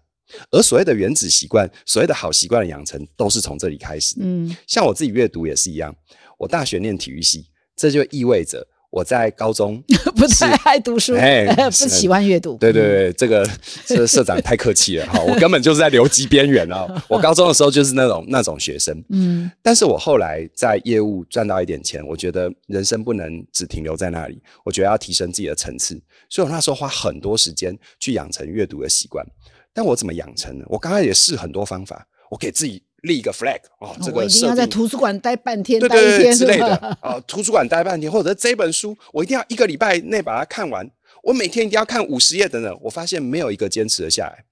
[0.50, 4.16] 而所谓的原子习惯，所谓的好习惯的养成，都是从这里开始。
[4.20, 5.92] 嗯，像我自己阅读也是一样，
[6.38, 8.68] 我大学念体育系，这就意味着。
[8.90, 9.80] 我在高中
[10.16, 12.56] 不太爱读书，哎， 不喜欢阅读。
[12.58, 13.48] 对对对，这个
[13.86, 17.04] 这社长太客气了哈，我根本就是在留级边缘啊。
[17.08, 29.24] 我高中的时候就是那种那种学生，嗯，但是我后来在业务赚到一点钱，我觉得人生不能只停留在那里，我觉得要提升自己的层次，所以我那时候花很多时间去养成阅读的习惯。
[29.72, 30.64] 但我怎么养成呢？
[30.68, 32.82] 我刚开始也试很多方法，我给自己。
[33.02, 40.88] 立一个 flag 哦，这个一定要在图书馆待半天，对对对之类的啊，图书馆待半天，或者这本书我一定要一个礼拜内把它看完，
[41.22, 42.78] 我每天一定要看五十页等等。
[42.82, 44.44] 我发现没有一个坚持的下来。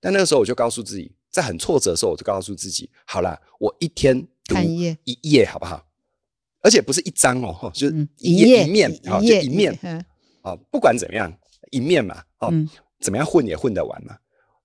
[0.00, 5.84] 但那个时候我就告诉自己，在很挫折的时候，我就告诉自己，好了，我一天看一页，一页好不好？
[6.60, 9.72] 而且不是一张哦，就是一页一面啊，就一面
[10.42, 11.32] 啊，不管怎么样，
[11.70, 12.52] 一面嘛，哦，
[13.00, 14.16] 怎么样混也混得完嘛。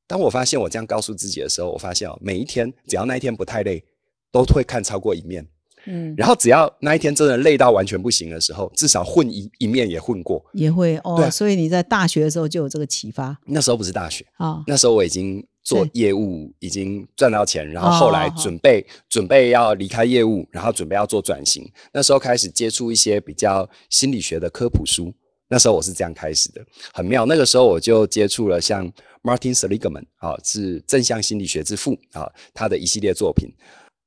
[0.09, 3.83] 当我发现我这样告诉自己的时候，我发现哦，每一天只要那一天不太累，
[4.31, 5.47] 都会看超过一面。
[5.85, 11.15] 嗯，然后只要那一天真的累到完全不行的时候，至少混一一面也混过，也会哦。
[11.15, 13.37] 对，所以你在大学的时候就有这个启发。
[13.45, 21.63] 那时候不是大学啊，那时候我已经做业务，已经赚到钱，然后后来准备准备要离开业务，然后准备要做转型。
[21.93, 25.13] 那时候开始接触一些比较心理学的科普书。
[25.49, 27.25] 那时候我是这样开始的，很妙。
[27.25, 28.87] 那个时候我就接触了像
[29.23, 33.49] Martin Seligman 啊，是正向心理学之父啊，他的一系列作品。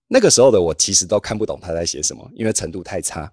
[0.06, 3.30] 那个时候的我其实都看不懂他在写什么，因为程度太差。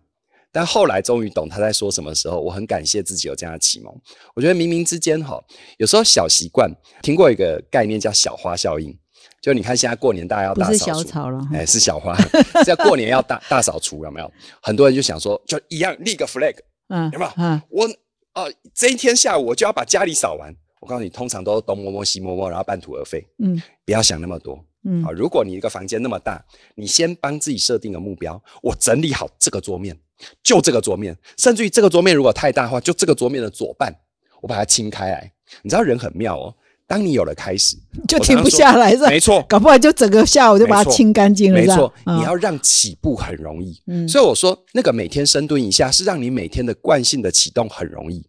[0.52, 3.96] 但后来终于懂他在说什么时候，我很感谢自己有这样的启蒙。
[4.34, 5.40] 我觉得冥冥之间哈，
[5.78, 6.68] 有时候小习惯，
[7.04, 8.98] 听过一个概念叫小花效应，
[9.40, 12.18] 就你看现在过年大家要大扫除，是小草了，哎，是小花，
[12.66, 14.32] 是要过年要大大扫除，有没有？
[14.60, 16.56] 很多人就想说，就一样立个 flag。
[16.90, 17.32] 嗯，有没有？
[17.38, 17.88] 嗯，我
[18.34, 20.54] 啊，这一天下午我就要把家里扫完。
[20.82, 23.26] 我告诉你，通常都东摸摸西摸摸，然后半途而废。
[23.40, 24.64] 嗯，不要想那么多。
[24.86, 26.42] 嗯，啊，如果你一个房间那么大，
[26.76, 29.98] 你先帮自己设定个目标，我整理好这个桌面，
[30.42, 33.94] 就这个桌面，甚至于这个桌面如果太大的话，就这个桌面的左半，
[34.42, 35.32] 我把它清开来。
[35.62, 36.56] 你知道人很妙哦。
[36.90, 39.46] 当你有了开始，就停不下来，是吧没错。
[39.48, 41.94] 搞不好就整个下午就把它清干净了，没错。
[42.04, 48.26] 你要让起步很容易，所以我说那个每天深蹲一下，是让你每天的惯性的启动很容易。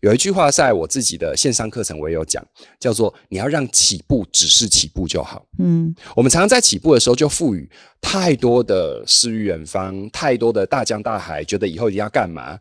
[0.00, 2.42] 有一句话在我自己的线上课程我也有讲，
[2.80, 5.44] 叫做你要让起步只是起步就好。
[5.58, 7.68] 嗯，我们常常在起步的时候就赋予
[8.00, 12.58] 太多的诗与远方，太多的大江大海，觉得以后一定要干嘛。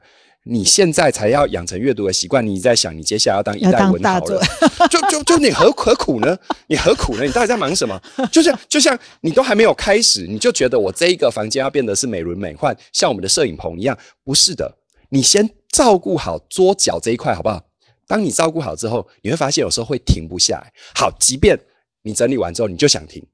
[0.50, 4.42] 你现在才要养成阅读的习惯，你在想你接下来要当一代文豪了，
[4.90, 6.38] 就就就你何何苦呢？
[6.68, 7.24] 你何苦呢？
[7.26, 8.02] 你到底在忙什么？
[8.32, 14.78] 就像就像你都还没有开始，你就觉得我这一个房间要变得是美轮美奂，像我们的摄影棚一样，不是的。
[15.10, 17.62] 你先照顾好桌角这一块，好不好？
[18.08, 20.72] 当你照顾好之后，你会发现有时候会停不下来。
[20.96, 21.60] 好，即便
[22.04, 23.26] 你整理完之后你就想停，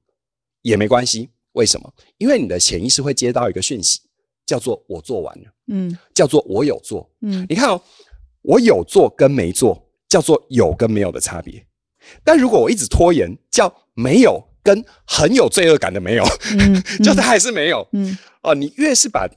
[0.64, 1.30] 也没关系。
[1.52, 1.94] 为什么？
[2.18, 4.00] 因为你的潜意识会接到一个讯息。
[4.54, 7.10] 叫做我做完了，嗯叫做我有做。
[7.22, 7.82] 嗯你看哦，
[8.44, 11.66] 我有做跟没做叫做有跟没有的差别。
[12.24, 16.24] 但如果我一直拖延，叫没有跟很有罪恶感的没有，
[16.60, 17.88] 嗯， 就他还是没有。
[17.94, 19.28] 嗯哦，你越是把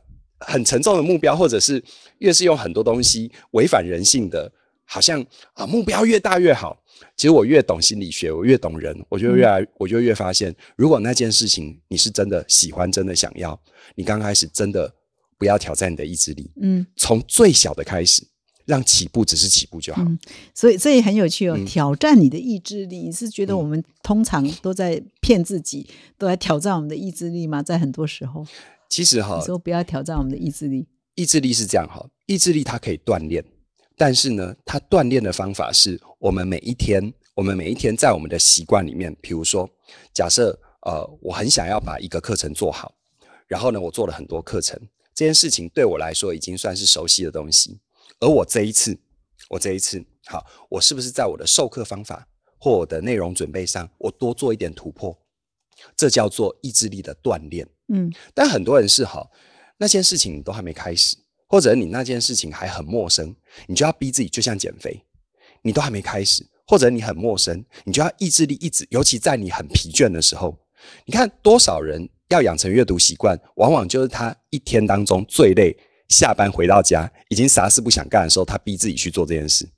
[0.41, 1.83] 很沉重的目标，或者是
[2.19, 4.53] 越是用很多东西违反人性的，
[4.85, 5.25] 好像
[5.55, 6.77] 啊目标越大越好。
[7.15, 13.59] 其实我越懂心理学，我越懂人，我就越来，我就越发现，如果那件事情你是真的喜欢，真的想要，
[13.95, 14.93] 你刚开始真的
[15.39, 18.27] 不要挑战你的意志力，嗯，从最小的开始，
[18.65, 20.03] 让起步只是起步就好。
[20.03, 20.19] 嗯
[20.55, 21.57] 所以这也很有趣哦。
[21.57, 25.87] 嗯挑战你的意志力，你是觉得嗯我们通常都在骗自己，
[26.19, 27.63] 都在挑战我们的意志力吗？
[27.63, 28.47] 在很多时候，
[28.89, 30.87] 其实哈你，说不要挑战我们的意志力。
[31.15, 33.45] 意志力是这样哈，意志力它可以锻炼，
[33.97, 39.69] 但是呢，它锻炼的方法是我们每一天，我们每一天在我们的习惯里面，比如说，
[40.13, 42.93] 假设呃，我很想要把一个课程做好，
[43.47, 44.79] 然后呢，我做了很多课程，
[45.17, 47.81] 这件事情对我来说已经算是熟悉的东西，
[48.21, 48.97] 而我这一次，
[49.49, 55.19] 我这一次，好，我是不是在我的授课方法或我的内容准备上，我多做一点突破？
[55.97, 57.67] 这叫做意志力的锻炼。
[57.89, 59.31] 嗯但很多人是好，
[59.79, 61.17] 那件事情你都还没开始，
[61.49, 63.35] 或者你那件事情还很陌生，
[63.67, 65.03] 你就要逼自己，就像减肥，
[65.63, 70.59] 你都还没开始，或者你很陌生，你就要意志力一直，尤其在你很疲倦的时候，
[71.07, 75.77] 你看多少人要养成阅读习惯，往往就是他一天当中最累，
[76.09, 79.69] 下班回到家已经啥事不想干的时候，他逼自己去做这件事，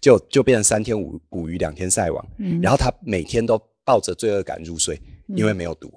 [0.00, 5.92] 就就变成三天五捕鱼两天晒网，嗯，然后他每天都抱着罪恶感入睡，因为没有读。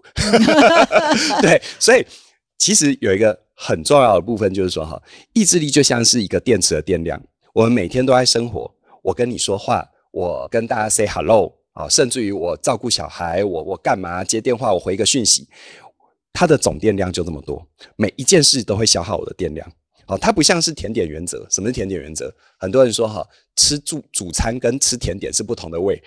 [1.42, 2.06] 对，所以
[2.58, 5.02] 其实有一个很重要的部分就是说，哈，
[5.34, 7.22] 意志力就像是一个电池的电量。
[7.54, 15.48] 我们每天都在生活，我跟你说话，我跟大家 say hello 啊，甚至于我照顾小孩，我我干嘛接电话，我回一个讯息，
[16.38, 19.68] 它的总电量就这么多，每一件事都会消耗我的电量。
[20.06, 21.44] 好，它不像是甜点原则。
[21.50, 22.32] 什么是甜点原则？
[22.60, 26.00] 很多人说哈，吃主主餐跟吃甜点是不同的味，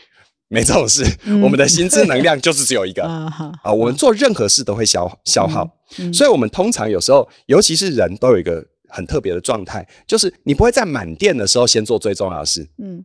[0.46, 1.04] 没这种事。
[1.24, 13.04] 嗯我们的心智能量就是只有一个啊我们做任何事都会消消耗，嗯所以我们通常有时候，尤其是人都有一个很特别的状态，就是你不会在满电的时候先做最重要的事，嗯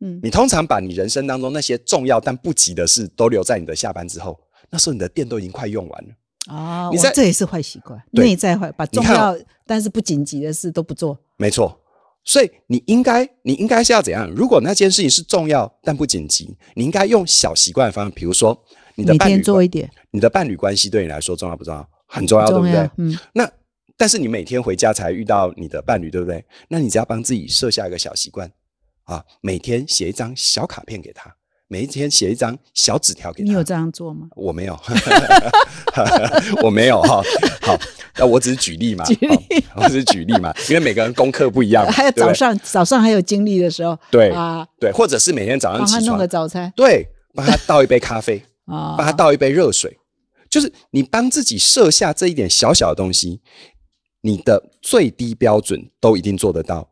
[0.00, 6.10] 嗯你通常把你人生当中那些重要但不急的事都留在你的下班之后，那时候你的电都已经快用完了。
[6.48, 11.18] 哦，你在这也是坏习惯，对内在坏，把重要但是不紧急的事都不做。
[11.36, 11.80] 没错，
[12.24, 14.28] 所以你应该，你应该是要怎样？
[14.30, 18.58] 如果那件事情是重要但不紧急，你应该用小习惯的方法，比如说
[18.96, 21.88] 你的每伴侣做一点，你的伴侣关系对你来说重要不重要？
[22.06, 22.90] 很重要，对不对？。
[22.96, 23.50] 嗯那
[23.96, 26.44] 但是你每天回家才遇到你的伴侣，对不对？
[26.68, 28.48] 那你只要帮自己设下一个小习惯
[29.04, 31.34] 啊，每天写一张小卡片给他，
[31.68, 33.48] 每一天写一张小纸条给他。
[33.48, 34.26] 你有这样做吗？
[34.34, 34.78] 我没有，
[36.64, 37.22] 我没有哈。
[37.60, 37.78] 好，
[38.16, 39.28] 那我只是举例嘛，举例
[39.70, 49.98] 好我只是举例嘛，因为每个人功课不一样嘛， 还有早上早上还有精力的时候，对啊，对，或者是每天早上起床弄个，早餐对，帮他倒一杯咖啡，啊， 帮他倒一杯热水，
[50.48, 53.42] 就是你帮自己设下这一点小小的东西，
[54.22, 56.88] 你的最低标准都一定做得到，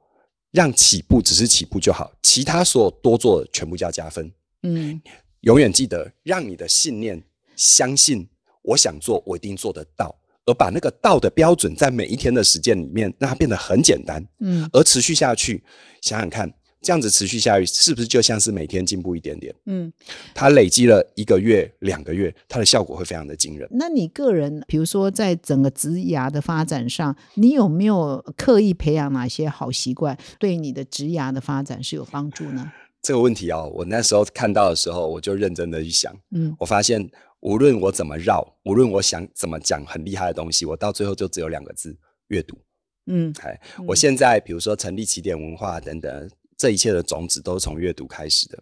[0.53, 4.31] 让起步只是起步就好，其他所有多做的全部叫加分。
[4.75, 5.01] 嗯
[5.43, 7.23] 永远记得，让你的信念
[7.55, 8.27] 相信，
[8.63, 10.13] 我想做，我一定做得到，
[10.45, 15.63] 而把那个道的标准在每一天的实践里面，让它变得很简单，嗯而持续下去。
[16.01, 19.55] 想想看，这样子持续下去，是不是就像是每天进步一点点？
[19.67, 19.93] 嗯。
[20.35, 23.69] 它累积了一个月、两个月，它的效果会非常的惊人。
[23.71, 32.73] 那你个人，比如说在整个职涯的发展上，你有没有刻意培养哪些好习惯，对你的职涯的发展是有帮助呢？
[33.07, 42.59] 这个问题哦，我那时候看到的时候，我就认真的去想，嗯我发现无论我怎么绕，无论我想怎么讲很厉害的东西，我到最后就只有两个字：阅读。
[43.07, 48.59] 嗯哎，我现在比如说成立起点文化等等，这一切的种子都是从阅读开始的。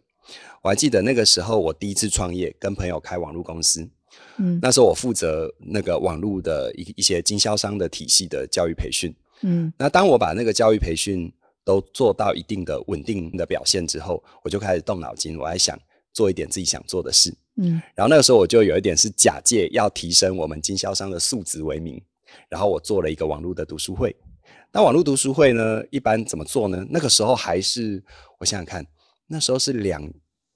[0.61, 3.89] 我还记得那个时候，我第一次创业，跟朋友开网络公司，
[4.37, 9.11] 嗯那时候我负责那个网络的一一些经销商的体系的教育培训。
[9.41, 11.33] 嗯那当我把那个教育培训
[11.64, 15.79] 都做到一定的稳定的表现之后，我就开始动脑筋，我还想
[16.12, 17.35] 做一点自己想做的事。
[17.57, 22.00] 嗯然后那个时候我就有一点是假借要提升我们经销商的素质为名，
[22.48, 24.15] 然后我做了一个网络的读书会。
[24.73, 26.85] 那网络读书会呢，一般怎么做呢？
[26.90, 28.02] 那个时候还是
[28.40, 28.85] 我想想看，
[29.29, 30.02] 那时候是两，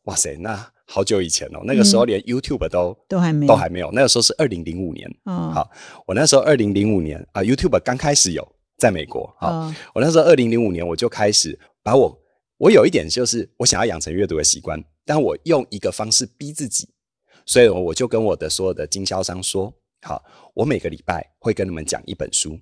[0.04, 5.08] 哇塞，那好久以前哦，那个时候连 YouTube 都、都还没都还没有，那个时候是二零零五年。
[5.24, 5.70] 哦好，
[6.04, 8.42] 我那时候二零零五年啊，YouTube 刚开始有
[8.78, 9.30] 在美国。
[9.38, 12.18] 好，哦我那时候二零零五年我就开始把我，
[12.56, 16.88] 我有一点就是我想要养成阅读的习惯，但我用一个方式逼自己，
[17.44, 19.72] 所以我就跟我的所有的经销商说，
[20.02, 20.22] 好，
[20.54, 22.58] 我每个礼拜会跟你们讲一本书，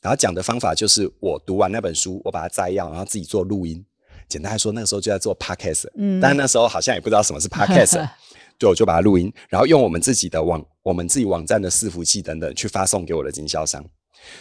[0.00, 3.84] 然后讲的方法就是我读完那本书，我把它摘要，然后自己做录音。
[4.28, 8.08] 简单来说，那个时候就在做 podcast，嗯但那时候好像也不知道什么是 podcast，
[8.58, 13.84] 对，我就把它录音，然后用我们自己的网、我们自己网站的伺服器等等去发送给我的经销商。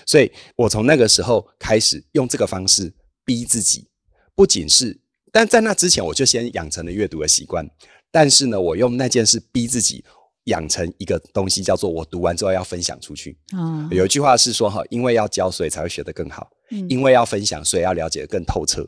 [0.05, 2.93] 所以我从那个时候开始用这个方式
[3.25, 3.87] 逼自己，
[4.35, 4.99] 不仅是，
[5.31, 7.67] 但在那之前我就先养成了阅读的习惯，
[8.11, 10.03] 但是呢，我用那件事逼自己
[10.45, 13.37] 养成一个东西，叫做我读完之后要分享出去。
[13.51, 18.87] 啊，有一句话是说哈，因为要教，所以才会学得更好；嗯因为要分享，所以要了解得更透彻。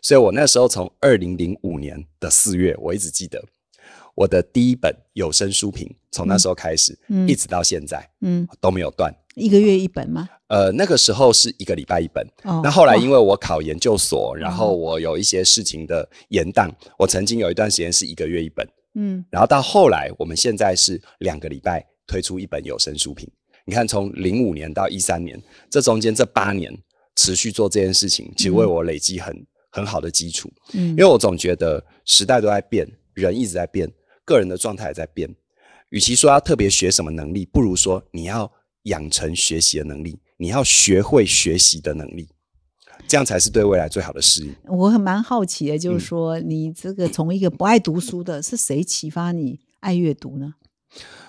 [0.00, 3.44] 所以我那时候从二零零五年的四月，我一直记得
[4.14, 9.14] 我的第一本有声书评，从那时候开始，嗯一直到现在嗯，都没有断。
[9.34, 10.28] 一个月一本吗？
[10.48, 23.28] 呃，那个时候是一个礼拜一本，哦，那后来因为我考研究所，然后我有一些事情的延宕，我曾经有一段时间是一个月一本，嗯然后到后来我们现在是两个礼拜推出一本有声书评。
[23.66, 26.70] 你看，从零五年到一三年，这中间这八年
[27.16, 30.52] 持续做这件事情，其实为我累积很很好的基础。
[30.74, 33.90] 嗯，因为我总觉得时代都在变，人一直在变，
[34.24, 35.34] 个人的状态也在变。
[35.88, 38.50] 与其说要特别学什么能力，不如说你要
[38.84, 42.28] 养成学习的能力，你要学会学习的能力，
[43.06, 44.54] 这样才是对未来最好的适应。
[44.68, 50.54] 我很蛮好奇的，就是嗯说，你这个从一个不爱读书的，是谁启发你爱阅读呢？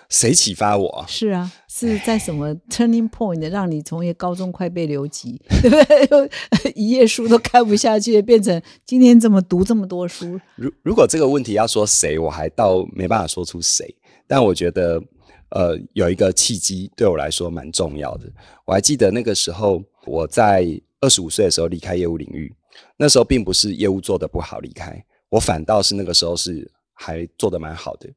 [0.07, 1.05] 谁启发我啊？
[1.07, 6.71] 是啊，是在什么 turning point 让你从一个高中快被留级，对不对？
[6.75, 10.39] 一页书都看不下去，变成今天怎么读这么多书？
[10.55, 13.95] 如如果这个问题要说谁，我还倒没办法说出谁。
[14.27, 15.01] 但我觉得，
[15.55, 18.29] 呃，有一个契机对我来说蛮重要的。
[18.65, 20.67] 我还记得那个时候，我在
[20.99, 22.53] 二十五岁的时候离开业务领域，
[22.97, 28.09] 那时候并不是业务做的不好离开，我反倒是那个时候是还做的蛮好的。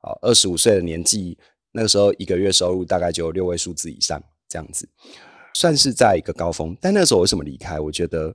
[0.00, 1.36] 啊，二十五岁的年纪，
[1.70, 4.88] 那个时候一个月收入大概就有六位数字以上，这样子，
[5.52, 6.74] 算是在一个高峰。
[6.80, 7.78] 但那时候为什么离开？
[7.78, 8.34] 我觉得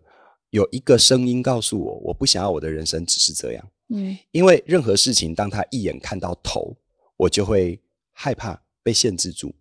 [0.52, 3.68] 有一个声音告诉我，我不想要我的人生只是这样。
[3.90, 6.78] 嗯因为任何事情，当他一眼看到头，
[7.18, 7.80] 我就会
[8.22, 9.52] 害怕被限制住。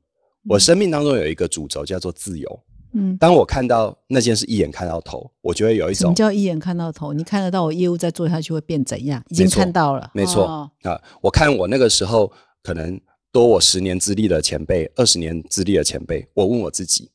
[0.46, 2.60] 我生命当中有一个主轴叫做自由。
[2.92, 7.14] 嗯，当我看到那件事一眼看到头，我就会有一什么种叫一眼看到头？
[7.14, 9.24] 你看得到我业务再做下去会变怎样？
[9.30, 12.30] 已经看到了，没错哦啊，我看我那个时候
[12.62, 13.00] 可能
[13.32, 17.10] 多我十年资历的前辈，二十年资历的前辈，我问我自己：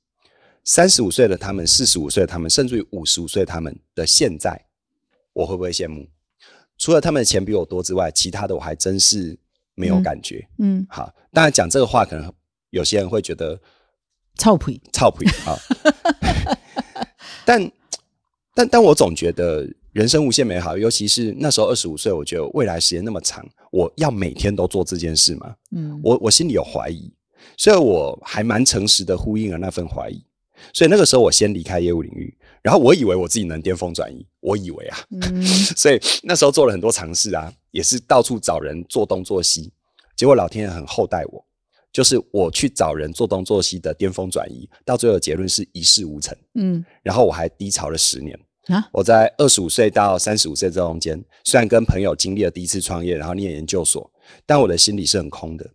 [0.63, 4.59] 三十五岁的他们，四十五岁的他们，甚至于五十五岁他们的现在，
[5.33, 6.07] 我会不会羡慕？
[6.77, 9.37] 除了他们的钱比我多之外，其他的我还真是
[9.75, 10.47] 没有嗯感觉。
[10.59, 12.33] 嗯，好，当然讲这个话，可能
[12.71, 13.59] 有些人会觉得
[14.37, 15.55] 臭屁，操皮啊，
[17.45, 17.71] 但
[18.53, 25.55] 但但我总觉得人生无限美好，尤其是那时候二十五岁，我觉得未来时间那么长，我要每天都做这件事吗？
[25.71, 27.13] 嗯，我我心里有怀疑，
[27.57, 30.23] 所以我还蛮诚实的呼应了那份怀疑。
[30.73, 35.43] 所以那个时候我先离开业务领域，然后我以为我自己能巅峰转移，我以为啊，嗯
[35.75, 39.69] 所以那时候做了很多尝试啊，也是到处找人做东做西，
[40.15, 41.45] 结果老天爷很厚待我，
[41.91, 48.39] 就是我去找人做东做西的巅峰转移，到最后的结论是一事无成，嗯然后我还低潮了十年。
[48.67, 54.09] 啊，我在二十五岁到三十五岁这中间，虽然跟朋友经历了第一次创业，然后念研究所，
[54.45, 55.69] 但我的心里是很空的，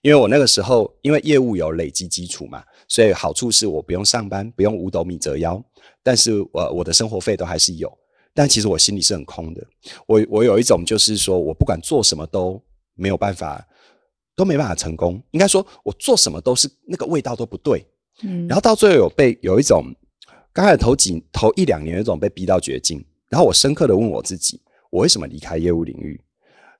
[0.00, 5.62] 因为我那个时候因为业务有累积基础嘛，所以好处是我不用上班，不用五斗米折腰，
[6.02, 7.92] 但是我我的生活费都还是有，
[8.34, 9.66] 但其实我心里是很空的。
[10.06, 12.62] 我我有一种就是说我不管做什么都
[12.94, 13.66] 没有办法，
[14.34, 15.22] 都没办法成功。
[15.32, 17.84] 应该说我做什么都是那个味道都不对，
[18.22, 19.84] 嗯，然后到最后有被有一种，
[20.52, 24.60] 刚开始头几头一两年有一种被逼到绝境，然后我深刻的问我自己，
[24.90, 26.20] 我为什么离开业务领域？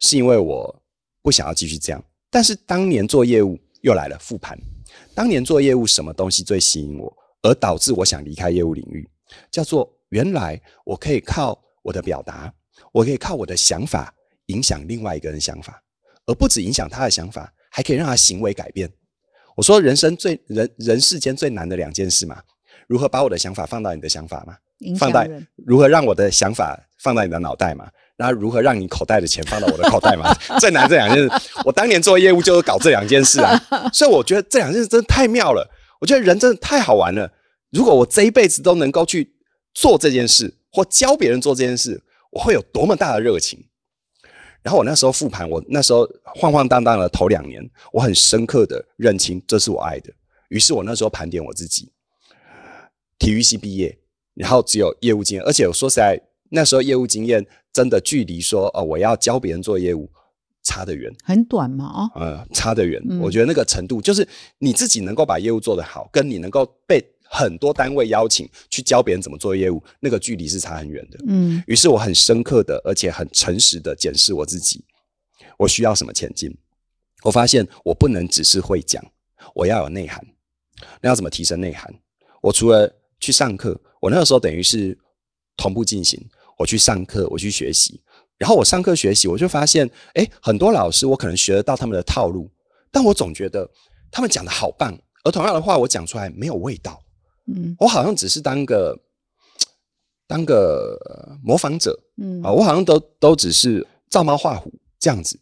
[0.00, 0.82] 是因为我
[1.22, 2.03] 不想要继续这样。
[2.30, 4.59] 但是当年做业务又来了复盘，
[5.14, 9.09] 当年做业务什么东西最吸引我，而导致我想离开业务领域，
[9.50, 12.52] 叫做原来我可以靠我的表达，
[12.92, 14.14] 我可以靠我的想法
[14.46, 15.82] 影响另外一个人想法，
[16.26, 18.90] 而不止影响他的想法，还可以让他行为改变。
[19.56, 22.42] 我说人生最人人世间最难的两件事嘛，
[22.86, 24.54] 如何把我的想法放到你的想法嘛，
[24.98, 25.30] 放在，
[25.66, 31.30] 如何让我的想法放在你的脑袋嘛，然后如何让你口袋的钱放到我的口袋嘛， 最难这两件事。
[31.64, 33.58] 我当年做业务就是搞这两件事啊，
[33.94, 35.66] 所以我觉得这两件事真的太妙了。
[36.00, 37.30] 我觉得人真的太好玩了。
[37.70, 39.32] 如果我这一辈子都能够去
[39.74, 43.64] 做这件事，或教别人做这件事，我会有多么大的热情。
[44.62, 50.12] 然后我那时候复盘，我那时候晃晃荡荡的头两年，我很深刻的认清这是我爱的。
[50.50, 51.90] 于是我那时候盘点我自己，
[53.18, 53.98] 体育系毕业，
[54.34, 56.20] 然后只有业务经验，而且我说实在，
[56.50, 60.08] 那时候业务经验真的距离说哦，我要教别人做业务
[60.62, 63.02] 差得远，很短嘛，哦，呃，差得远。
[63.08, 67.04] 嗯我觉得那个程度，就是你自己能够把业务做得好，跟你能够被
[67.35, 71.18] 很多单位邀请去教别人怎么做业务，那个距离是差很远的。
[71.26, 74.85] 嗯于是我很深刻的，而且很诚实的检视我自己，
[75.57, 76.55] 我需要什么前进。
[77.22, 79.03] 我发现我不能只是会讲，
[79.55, 80.22] 我要有内涵。
[81.01, 81.91] 那要怎么提升内涵？
[82.43, 84.97] 我除了去上课，我那个时候等于是
[85.57, 86.20] 同步进行，
[86.59, 87.99] 我去上课，我去学习。
[88.37, 92.51] 然后我上课学习，我就发现，哎，很多老师我可能学得到他们的套路，
[92.91, 93.70] 但我总觉得
[94.11, 97.01] 他们讲的好棒，而同样的话我讲出来没有味道。
[97.47, 98.99] 嗯我好像只是当个
[100.28, 105.38] 当个呃模仿者嗯啊，我好像都都只是照猫画虎这样子。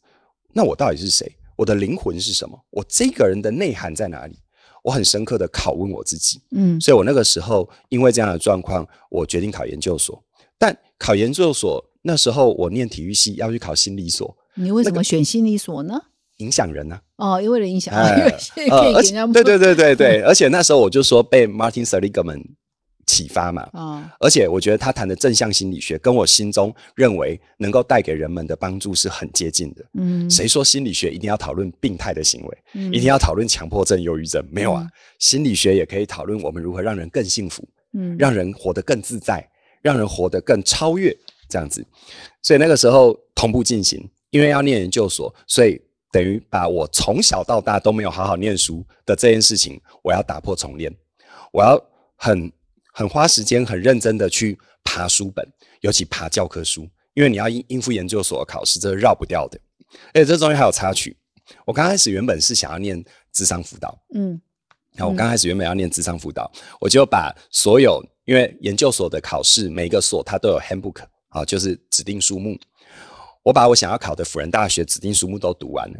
[0.52, 1.30] 那我到底是谁？
[1.56, 2.58] 我的灵魂是什么？
[2.70, 4.38] 我这个人的内涵在哪里？
[4.82, 6.40] 我很深刻的拷问我自己。
[6.52, 10.22] 嗯所以我那个时候因为这样的状况，我决定考研究所。
[10.58, 16.00] 但考研究所那时候我念体育系，要去考心理所，你为什么选心理所呢？
[16.40, 22.42] 影响人呢、哦，因为了影响，哎 因为现在呃可以给人对对对对对， 而且那时候我就说被 Martin Seligman
[23.06, 29.84] 启发嘛，啊，而且我觉得他谈的正向心理学跟我心中认为能够带给人们的帮助是很接近的。
[29.94, 32.86] 嗯，谁说心理学一定要讨论病态的行为，嗯。
[32.92, 34.44] 一定要讨论强迫症、忧郁症？
[34.50, 38.16] 没有啊嗯，心理学也可以讨论我们如何让人更幸福，嗯。
[38.16, 39.44] 让人活得更自在，
[39.82, 41.12] 让人活得更超越，
[41.48, 41.84] 这样子。
[42.42, 45.80] 所以那个时候同步进行，因为要念研究所，所以
[46.10, 50.92] 等于把我从小到大都没有好好念书的这件事情，我要打破重练，
[51.52, 51.80] 我要
[52.16, 52.52] 很
[52.92, 55.46] 很花时间、很认真的去爬书本，
[55.80, 59.58] 尤其爬教科书，因为你要应应付研究所的考试，这是绕不掉的。
[60.12, 61.16] 而且这中间还有插曲，
[61.64, 64.40] 我刚开始原本是想要念智商辅导，嗯。
[64.96, 66.50] 然后我刚开始原本要念智商辅导，
[66.80, 72.58] 我就把所有因为研究所的考试，每一个所它都有 handbook 啊，就是指定书目。
[73.42, 75.98] 我把我想要考的辅仁大学指定书目都读完了，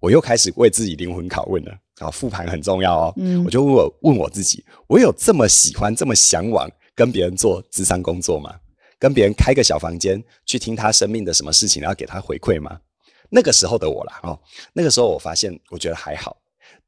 [0.00, 1.72] 我又开始为自己灵魂拷问了。
[2.00, 3.14] 啊，复盘很重要哦。
[3.18, 8.54] 嗯我就问我问我自己，我有这么喜欢、这么向往跟别人做智商工作吗？
[8.98, 12.80] 跟别人开个小房间去听他生命的什么事情，然后给他回馈吗？
[13.28, 14.40] 那个时候的我啦，哦，
[14.72, 16.36] 那个时候我发现，我觉得还好，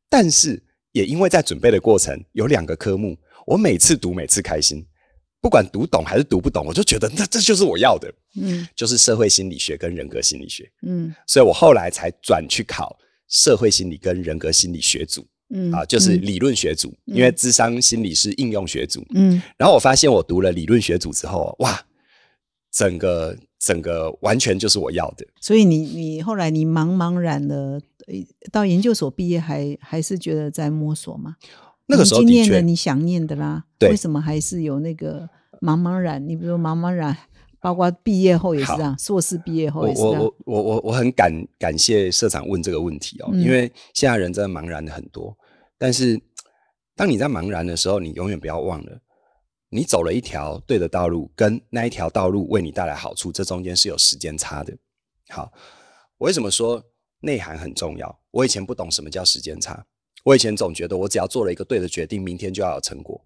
[0.09, 4.85] 但是也因为在准备的过程有两个科目，我每次读每次开心，
[5.43, 8.67] 不管读懂还是读不懂，我就觉得那这就是我要的，嗯。
[8.77, 11.13] 就是社会心理学跟人格心理学，嗯。
[11.27, 12.97] 所以我后来才转去考
[13.29, 19.43] 社会心理跟人格心理学组嗯啊，就是嗯理论学组，因为智商心理是应用学组，嗯。
[19.59, 21.85] 然后我发现我读了理论学组之后，哇，
[22.71, 25.27] 整个整个完全就是我要的。
[25.41, 27.83] 所以你你后来你茫茫然的
[28.53, 31.37] 到研究所毕业还还是觉得在摸索吗？
[31.87, 35.29] 那个时候你念的确，你想念的啦，对为什么还是有那个
[35.61, 36.27] 茫茫然？
[36.27, 37.17] 你比如茫茫然，
[37.61, 45.37] 包括毕业后也是这样，硕士毕业后我也是这样我我，我我我很感感谢社长问这个问题哦，嗯因为现在人真的茫然的很多，
[45.79, 46.21] 但是
[46.95, 49.01] 当你在茫然的时候，你永远不要忘了，
[49.71, 54.73] 你走了一条对的道路，跟那一条道路为你带来好处，这中间是有时间差的。
[55.29, 55.51] 好，
[56.19, 56.83] 我为什么说
[57.21, 58.21] 内涵很重要？
[58.31, 59.85] 我以前不懂什么叫时间差，
[60.23, 63.21] 我以前总觉得我只要做了一个对的决定，明天就要有成果，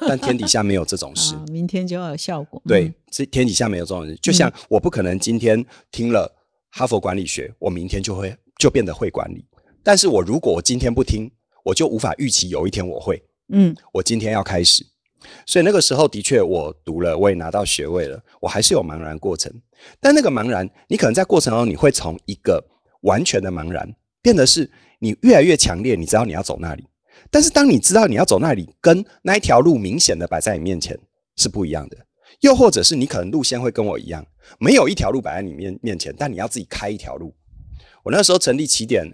[0.00, 1.34] 但天底下没有这种 事。
[1.34, 2.62] 啊，明天就要有效果。
[2.66, 4.16] 对嗯，，这天底下没有这种事。
[4.22, 6.30] 就像我不可能今天听了
[6.70, 9.44] 哈佛管理学，我明天就会就变得会管理。
[9.82, 11.30] 但是我如果我今天不听，
[11.64, 13.22] 我就无法预期有一天我会。
[13.50, 14.84] 嗯我今天要开始，
[15.46, 19.50] 所以那个时候的确我读了，我也拿到学位了，我还是有茫然过程。
[19.98, 22.62] 但那个茫然，你可能在过程中你会从一个
[23.02, 26.86] 完全的茫然，变得是你越来越强烈，你知道你要走那里。
[27.30, 30.98] 但是当你知道你要走那里，跟那一条路明显的摆在你面前
[31.36, 31.96] 是不一样的。
[32.40, 34.24] 又或者是你可能路线会跟我一样，
[34.60, 37.34] 没有一条路摆在你面面前，但你要自己开一条路。
[38.04, 39.04] 我那时候成立起点，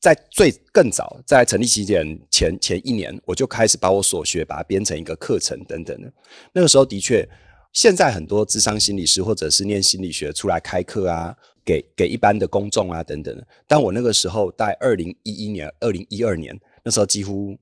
[0.00, 6.12] 在最更早，在成立起点前前一年，我就开始把我所学把它编成一个课程等等的。
[6.52, 7.26] 那个时候的确，
[7.72, 11.34] 现在很多智商心理师或者是念心理学出来开课啊，
[11.68, 13.46] 给给一般的公众啊等等的。
[13.66, 17.54] 但我那个时候在二零一一年、二零一二年，那时候几乎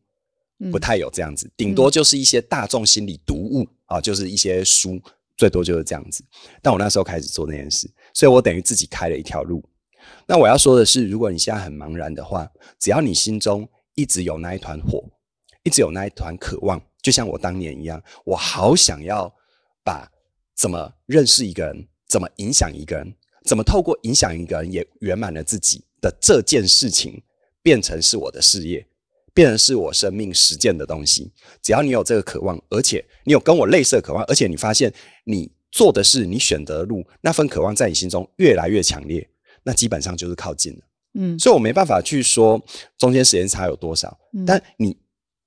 [0.71, 5.01] 不太有这样子，顶多就是一些大众心理读物啊，就是一些书，
[5.37, 6.25] 最多就是这样子。
[6.63, 9.61] 但我那时候开始做那件事，所以我等于自己开了一条路。
[10.25, 12.49] 那我要说的是，如果你现在很茫然的话，
[12.79, 15.05] 只要你心中一直有那一团火，
[15.65, 19.33] 一直有那一团渴望，就像我当年一样，我好想要
[19.83, 20.09] 把
[20.55, 23.15] 怎么认识一个人，怎么影响一个人，
[23.47, 27.23] 怎么透过影响一个人也圆满了自己的这件事情，
[27.63, 28.85] 变成是我的事业，
[29.33, 31.33] 变成是我生命实践的东西。
[31.63, 34.93] 只要你有这个渴望，而且你有跟我类似的渴望，而且你发现
[35.25, 39.27] 你做的事，你选择的路，那份渴望在你心中越来越强烈，
[39.63, 40.81] 那基本上就是靠近了。
[41.19, 42.63] 嗯所以我没办法去说
[42.99, 44.95] 中间时间差有多少，嗯但你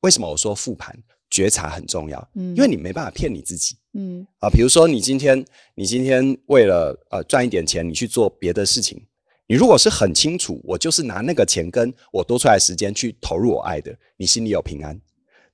[0.02, 0.98] 为什么我说复盘？
[1.30, 4.50] 觉察很重要，嗯因为你没办法骗你自己嗯啊。
[4.50, 9.02] 比如说，你今天你今天为了呃赚一点钱，你去做别的事情，
[9.48, 15.00] 你如果是很清楚，我就是拿那个钱跟我多出来的时间去投入我爱的，你心里有平安。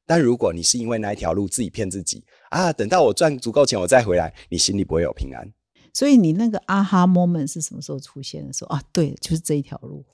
[0.06, 5.52] 但如果你是因为那一条路自己骗自己啊，等到我赚足够钱我再回来，你心里不会有平安。
[5.94, 8.54] 所以你那个啊哈 moment 是什么时候出现的？
[8.54, 10.06] 说啊，对，就是这一条路。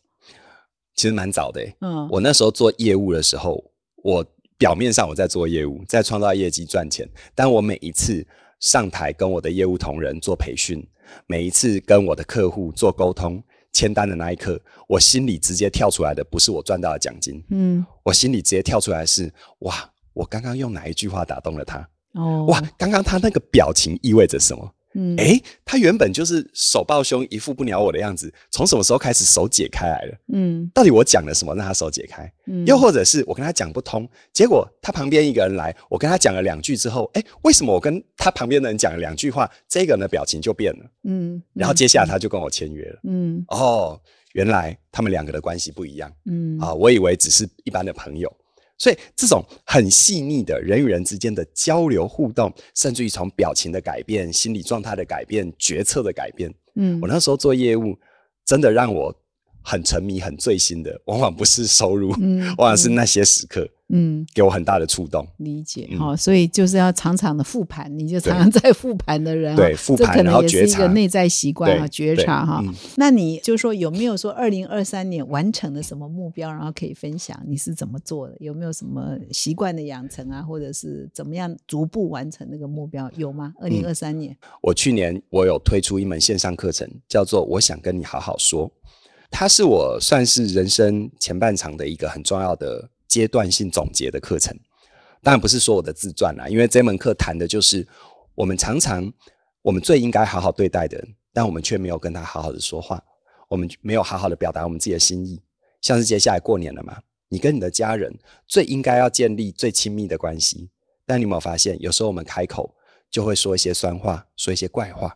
[0.95, 3.64] 其实蛮早的、欸，嗯，我那时候做业务的时候，
[3.95, 4.24] 我
[4.62, 8.24] 表面上我在做业务，在创造业绩赚钱，但我每一次
[8.59, 10.88] 上台跟我的业务同仁做培训，
[11.26, 13.43] 每一次跟我的客户做沟通、
[13.74, 21.80] 签单的那一刻，我心里直接跳出来的不是我赚到的奖金，嗯我心里直接跳出来的是哇，我刚刚用哪一句话打动了他？
[22.14, 24.72] 哦哇，刚刚他那个表情意味着什么？
[24.93, 30.17] 嗯诶，他原本就是手抱胸，一副不鸟我的样子，从什么时候开始手解开来了？
[30.33, 32.31] 嗯到底我讲了什么让他手解开？
[32.47, 40.85] 嗯又或者是我跟他讲不通，结果他旁边一个人来，我跟他讲了两句之后，哎，为什么我跟他旁边的人讲了两句话，这个人的表情就变了？
[41.03, 42.99] 嗯，然后接下来他就跟我签约了。
[43.03, 43.99] 嗯哦，
[44.33, 46.73] 原来他们两个的关系不一样嗯啊！
[46.73, 48.31] 我以为只是一般的朋友，
[48.82, 56.99] 所以这种很细腻的人与人之间的交流互动，甚至于从表情的改变、心理状态的改变、决策的改变，嗯。
[56.99, 57.95] 我那时候做业务，
[58.43, 59.15] 真的让我
[59.62, 65.28] 很沉迷、很醉心的，往往不是收入，嗯 往往是那些时刻嗯给我很大的触动。
[65.38, 72.62] 理解嗯哈、所以就是要常常的复盘，你就常常在复盘的人啊，对复盘然后觉察内在习惯啊，觉察哈。
[72.64, 78.36] 嗯那你就说有没有说二零二三年完成了什么目标，然后可以分享你是怎么做的？
[78.39, 83.09] 有没有什么习惯的养成啊，或者是怎么样逐步完成那个目标？
[83.16, 83.53] 有吗？
[83.59, 88.70] 二零二三年，我去年我有推出一门线上课程，叫做《我想跟你好好说》，
[89.32, 94.55] 它是我算是人生前半场的一个很重要的阶段性总结的课程。
[95.23, 97.88] 当然不是说我的自传啦，因为这门课谈的就是
[98.36, 99.11] 我们常常
[99.61, 103.01] 我们最应该好好对待的人，但我们却没有跟他好好的说话，
[103.47, 105.41] 我们没有好好的表达我们自己的心意。
[105.79, 106.97] 像是接下来过年了嘛，
[107.29, 108.13] 你跟你的家人
[108.47, 110.69] 最应该要建立最亲密的关系，
[111.05, 112.75] 但你有没有发现，有时候我们开口
[113.09, 115.15] 就会说一些酸话，说一些怪话。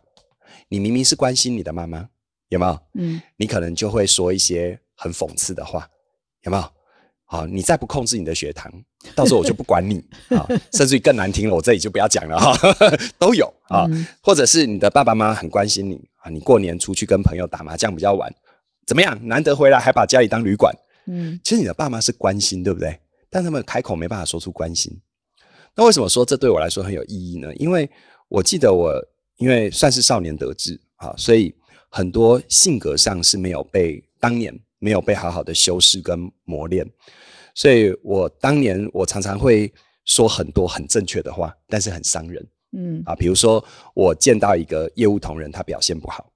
[0.68, 2.08] 你明明是关心你的妈妈，
[2.48, 2.78] 有没有？
[2.94, 5.88] 嗯你可能就会说一些很讽刺的话，
[6.42, 6.64] 有没有？
[7.28, 8.72] 好，你再不控制你的血糖，
[9.16, 10.46] 到时候我就不管你啊！
[10.72, 12.56] 甚至于更难听了，我这里就不要讲了哈，
[13.18, 13.84] 都有啊。
[13.90, 18.32] 嗯或者是你的爸爸妈妈很关心你啊，你过年出去跟朋友打麻将比较晚，
[18.86, 19.18] 怎么样？
[19.26, 20.72] 难得回来还把家里当旅馆，
[21.06, 22.96] 嗯其实你的爸妈是关心，对不对？
[23.28, 24.96] 但他们开口没办法说出关心。
[25.74, 27.52] 那为什么说这对我来说很有意义呢？
[27.56, 27.90] 因为
[28.28, 28.94] 我记得我
[29.38, 31.52] 因为算是少年得志啊，所以
[31.96, 36.86] 很多性格上是没有被当年没有被好好的修饰跟磨练，
[37.54, 39.72] 所以我当年我常常会
[40.04, 42.46] 说很多很正确的话，但是很伤人。
[42.76, 46.30] 嗯啊，比如说我见到一个业务同仁，他表现不好，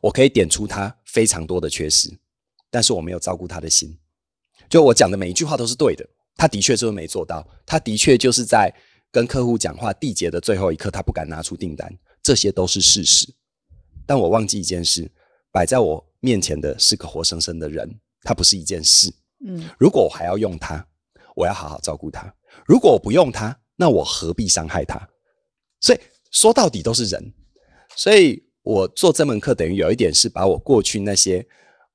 [0.00, 2.08] 我可以点出他非常多的缺失，
[2.70, 3.94] 但是我没有照顾他的心。
[4.70, 8.72] 就我讲的每一句话都是对的，他的确就是没做到，他的确就是在
[9.12, 13.30] 跟客户讲话缔结的最后一刻，他不敢拿出订单，这些都是事实。
[14.06, 15.10] 但我忘记一件事，
[15.50, 19.12] 摆在我面前的是个活生生的人，他不是一件事。
[19.44, 20.86] 嗯如果我还要用它，
[21.34, 22.22] 我要好好照顾它；
[22.66, 24.98] 如果我不用它，那我何必伤害它？
[25.80, 25.98] 所以
[26.30, 27.34] 说到底都是人。
[27.94, 31.46] 所以我做这门课，等于有一点是把我过去那些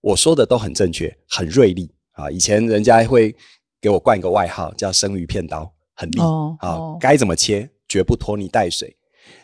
[0.01, 2.29] 我说的都很正确、很锐利啊。
[2.29, 3.35] 以前人家会
[3.79, 8.95] 给我冠一个外号叫“生鱼片刀”，很利、哦啊哦，该怎么切绝不拖泥带水。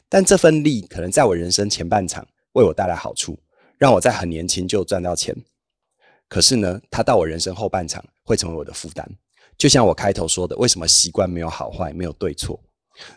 [0.08, 2.26] 但这份力可能在我人生前半场
[2.58, 3.38] 为我带来好处，
[3.78, 5.36] 让我在很年轻就赚到钱。
[6.28, 9.08] 可是呢，它到我人生后半场会成为我的负担。
[9.58, 12.60] 就像我开头说的，为什么习惯没有好坏，没有对错？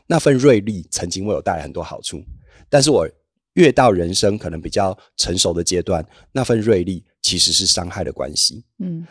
[0.07, 2.23] 那份锐利曾经为我带来很多好处，
[2.69, 3.09] 但是我
[3.55, 8.65] 越到人生可能比较成熟的阶段，那份锐利其实是伤害的关系。
[8.79, 9.07] 嗯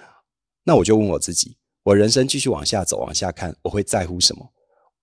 [0.64, 4.48] 那我就问我自己：我人生继续往下走，往下看，我会在乎什么？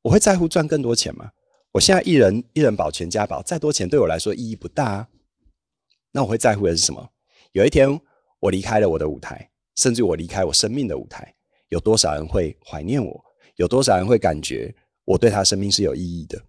[0.02, 1.30] 我会在乎赚更多钱吗？
[1.72, 5.08] 我现在一人一人保全家保，再多钱对我来说意义不大啊。
[6.16, 7.06] 那我会在乎的是什么？
[7.52, 7.86] 有一天
[8.40, 11.34] 我离开了我的舞台，甚至我离开我生命的舞台，
[11.68, 13.22] 有多少人会怀念我？
[13.56, 16.42] 有多少人会感觉我对他生命是有意义的？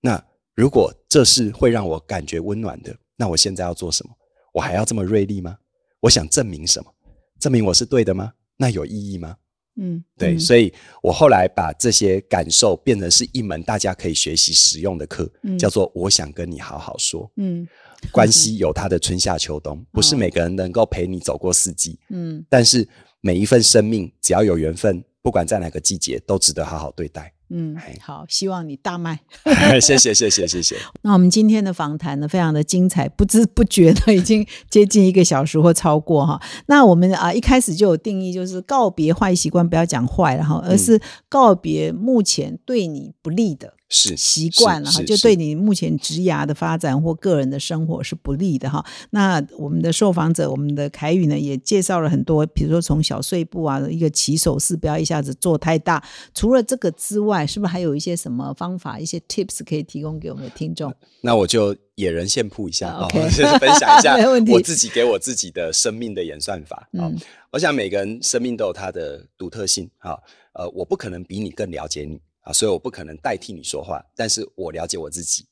[0.00, 0.24] 那
[0.54, 4.14] 如果这是会让我感觉温暖的，那我现在要做什么？
[4.52, 5.58] 我还要这么锐利吗？
[5.98, 6.94] 我想证明什么？
[7.40, 8.32] 证明我是对的吗？
[8.56, 9.36] 那有意义吗？
[9.80, 10.72] 嗯，对，嗯所以
[11.02, 17.28] 我后来把这些感受变成是一门大家可以学习使用的课，嗯叫做“我想跟你好好说”。
[17.36, 17.66] 嗯
[18.10, 22.88] 关系有它的春夏秋冬， 不是哦每个人能够陪你走过四季，嗯但是
[23.20, 27.32] 每一份生命只要有缘分不管在哪个季节，都值得好好对待。
[27.54, 29.20] 嗯哎，好，希望你大卖。
[29.78, 30.74] 谢谢，谢谢，谢谢。
[31.02, 36.40] 那我们今天的访谈呢，非常的精彩，不知不觉的已经接近一个小时或超过哈。
[36.66, 40.98] 那我们啊一开始就有定义，就是告别坏习惯，不要讲坏了哈，而是
[41.28, 43.74] 告别目前对你不利的。
[43.94, 48.82] 是习惯了哈，就是对你目前职涯的发展或个人的生活是不利的哈。
[49.10, 56.02] 那我们的受访者，我们的凯宇呢，也介绍了很多，比如说从小碎步啊，一个起手式，不要一下子做太大。
[56.34, 60.92] 除了这个之外，是不是还有一些什么方法、一些 tips 可以提供给我们的听众？
[61.20, 63.30] 那我就野人献铺一下啊 分
[63.78, 64.16] 享一下
[64.50, 67.06] 我自己给我自己的生命的演算法啊。
[67.06, 67.18] 嗯
[67.52, 70.16] 我想每个人生命都有它的独特性啊，
[70.54, 75.46] 呃，我不可能比你更了解你啊，所以我不可能代替你说话，但是我了解我自己。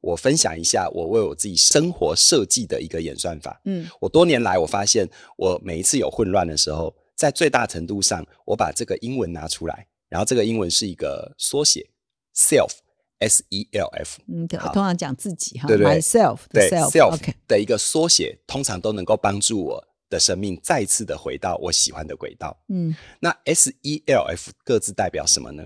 [0.00, 3.60] 我分享一下我为我自己生活设计的一个演算法。
[3.64, 11.90] 嗯我多年来我发现，我每一次有混乱的时候，在最大程度上，我把这个英文拿出来，然后这个英文是一个缩写
[12.34, 12.70] ，self。
[13.18, 22.54] S E L F，嗯，通常讲自己哈对对，myself，对，self，OK 的一个缩写，通常都能够帮助我的生命再次的回到我喜欢的轨道。
[22.68, 25.64] 嗯那 S E L F 各自代表什么呢？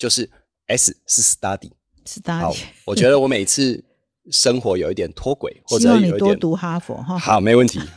[0.00, 0.28] 就是
[0.66, 1.76] S 是 study，好
[2.06, 3.84] 是大家，我觉得我每次
[4.30, 7.18] 生活有一点脱轨，或者有一点多读哈佛哈。
[7.18, 7.78] 好，没问题。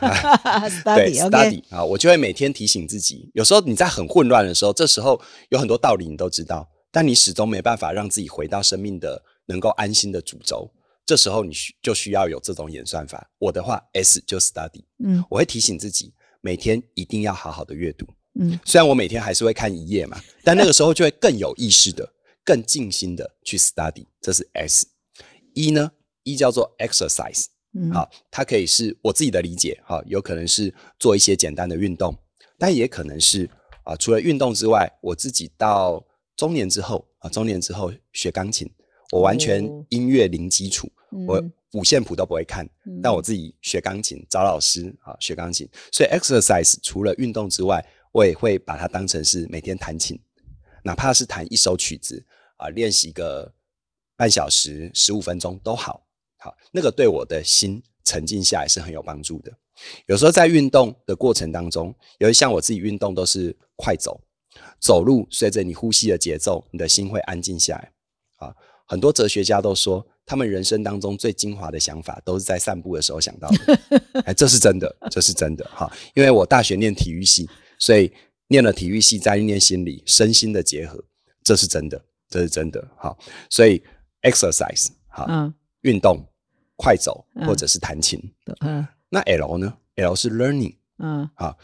[0.84, 3.30] 对 study study 啊，我就会每天提醒自己。
[3.32, 10.70] 有时候你在很混乱的时候，这时候有很多道理你都知道，但你始终没办法让自己回到生命的能够安心的主轴。
[11.06, 13.26] 这时候你需就需要有这种演算法。
[13.38, 18.06] 我的话，S 就 study，嗯我会提醒自己每天一定要好好的阅读。
[18.40, 22.08] 嗯虽然我每天还是会看一页嘛， 但那个时候就会更有意识的、
[22.44, 24.06] 更静心的去 study。
[24.20, 24.86] 这是 S。
[25.54, 25.90] 一呢，
[26.24, 27.46] 一叫做 exercise。
[27.76, 32.16] 嗯，好，它可以是我自己的理解，哈，有可能是做一些简单的运动，
[32.58, 33.48] 但也可能是
[33.84, 36.04] 啊，除了运动之外，我自己到
[36.36, 38.70] 中年之后啊，中年之后学钢琴，
[39.10, 40.88] 我完全哦音乐零基础，
[41.26, 47.84] 我嗯五线谱都不会看，嗯但我自己学钢琴，找老师啊学钢琴，所以 exercise 除了运动之外，
[48.14, 50.16] 我也会把它当成是每天弹琴，
[50.84, 52.24] 哪怕是弹一首曲子
[52.56, 53.52] 啊，练习个
[54.16, 56.06] 半小时、十五分钟都好。
[56.38, 59.52] 好，那个对我的心沉静下来是很有帮助的。
[60.06, 64.20] 有时候在运动的过程当中，有一像我自己运动都是快走，
[64.78, 67.90] 走路随着你呼吸的节奏，你的心会安静下来。
[68.36, 68.54] 啊，
[68.86, 74.22] 很多哲学家都说，他们人生当中最精华的想法都是在散步的时候想到的。
[74.26, 75.68] 哎，这是真的，这是真的。
[75.74, 78.12] 哈，因为我大学念体育系，所以
[78.48, 81.02] 念了体育系，再念心理，身心的结合，
[81.42, 82.86] 这是真的，这是真的。
[82.96, 83.18] 好，
[83.50, 83.82] 所以
[84.22, 85.52] exercise 好，嗯
[85.82, 86.24] 运动、
[86.76, 88.20] 快走嗯或者是弹琴。
[88.60, 91.56] 嗯那 L 呢？L 是 learning 嗯啊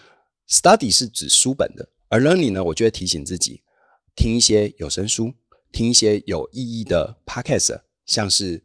[0.49, 3.63] ，study 是指书本的，而 learning 呢，我就会提醒自己
[4.15, 5.33] 听一些有声书，
[5.73, 8.63] 听一些有意义的 podcast，像是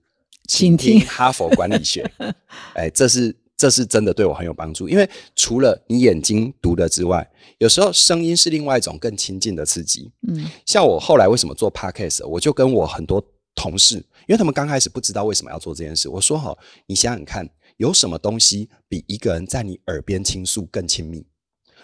[0.48, 2.10] 请听哈佛管理学。
[2.76, 7.26] 哎，这是这是真的对我很有帮助，因为除了你眼睛读的之外，
[7.58, 10.12] 有时候声音是另外一种更亲近的刺激。
[10.28, 13.26] 嗯像我后来为什么做 podcast，我就跟我很多
[13.56, 13.96] 同事，
[14.28, 21.26] 因为他们刚开始不知道为什么要做这件事，我说好，你想想看，有什么东西比一个人在你耳边倾诉更亲密？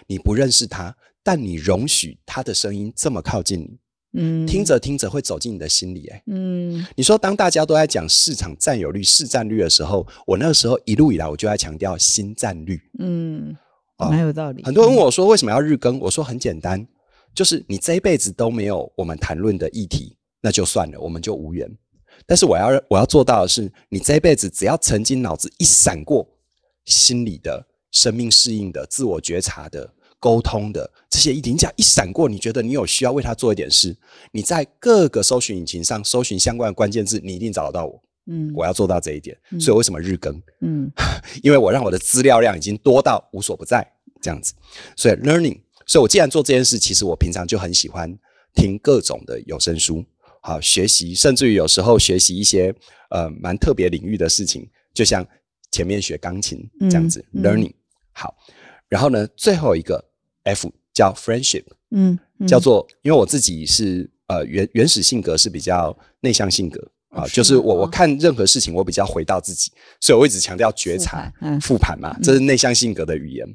[0.06, 3.78] 你不认识他，但你容许他的声音这么靠近你，
[4.14, 12.80] 嗯，听着听着会走进你的心里、哎，嗯你说当大家都在讲市场占有率、市占率的时候，我那个时候一路以来我就在强调新占率。
[12.98, 13.56] 嗯，
[13.96, 14.62] 啊蛮有道理。
[14.62, 16.86] 很多人问我说为什么要日更，我说很简单，
[17.34, 21.70] 就是你这一辈子都没有我们谈论的议题，那就算了，我们就无缘。
[22.26, 26.28] 但是我要我要做到的是，你这一辈子只要曾经脑子一闪过
[26.84, 29.90] 心理的、生命适应的、自我觉察的、
[30.22, 33.96] 沟通的这些议题，你只要一闪过，你觉得你有需要为他做一点事，
[34.30, 38.00] 你在各个搜寻引擎上搜寻相关的关键字，你一定找得到我。
[38.26, 40.40] 嗯我要做到这一点，所以为什么日更？
[40.60, 40.88] 嗯
[41.42, 43.84] 因为我让我的资料量已经多到无所不在
[44.20, 44.54] 这样子，
[44.96, 48.16] 所以 learning，所以我既然做这件事，其实我平常就很喜欢
[48.54, 50.04] 听各种的有声书，
[50.40, 52.72] 好学习，甚至于有时候学习一些
[53.10, 55.26] 呃蛮特别领域的事情，就像
[55.72, 57.72] 前面学钢琴这样子、learning。
[58.12, 58.36] 好，
[58.88, 60.00] 然后呢，最后一个
[60.44, 62.46] F 叫 friendship，嗯，嗯。
[62.46, 66.80] 叫做因为我自己是呃原原始性格是比较内向性格
[67.10, 69.70] 啊，就是我我看任何事情我比较回到自己，
[70.00, 73.46] 所以我一直强调觉察复盘、嘛，这是内向性格的语言。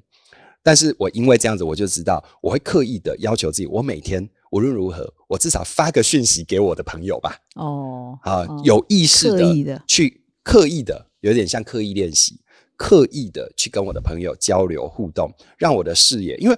[0.63, 8.19] 但是我因为这样子，我就知道我会刻意的要求自己，我每天无论如何，我至少发个讯息给我的朋友吧，哦。
[8.21, 12.39] 啊，哦有意识的去刻意的，有点像刻意练习，
[12.75, 16.57] 刻意的去跟我的朋友交流互动，让我的视野，因为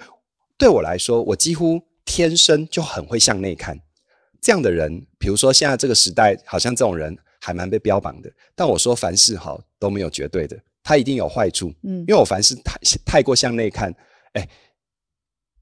[0.60, 3.80] 对我来说，我几乎天生就很会向内看。
[4.42, 8.30] 这样的人，比如说现在这个时代，好像这种人还蛮被标榜的。
[8.56, 11.74] 但我说凡事好都没有绝对的，他一定有坏处。
[11.84, 13.94] 嗯因为我凡事太太过向内看，
[14.34, 14.48] 哎，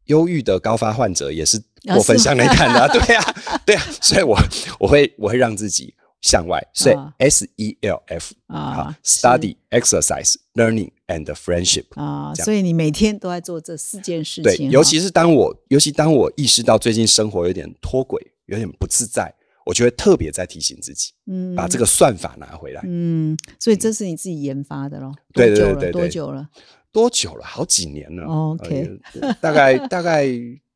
[0.06, 1.62] 忧郁的高发患者也是
[1.94, 4.36] 过分向内看的、啊，对啊，对啊，所以我
[4.80, 11.86] 我会我会让自己向外，所以啊 S E L F 啊，study、exercise、learning and friendship。
[11.96, 19.34] 啊，所以你每天都在做这四件事，情对，尤其是当我，尤其当我意识到最近生活有点脱轨，有点不自在，
[19.66, 22.82] 我就会特别在提醒自己，嗯把这个算法拿回来。
[22.86, 25.14] 嗯，所以这是你自己研发的咯？
[25.34, 25.50] 对？
[25.50, 26.50] 对对对对多久了？
[26.92, 27.46] 多久了？
[27.46, 28.24] 好几年了。
[28.26, 28.90] 哦 OK
[29.22, 30.26] 呃大概大概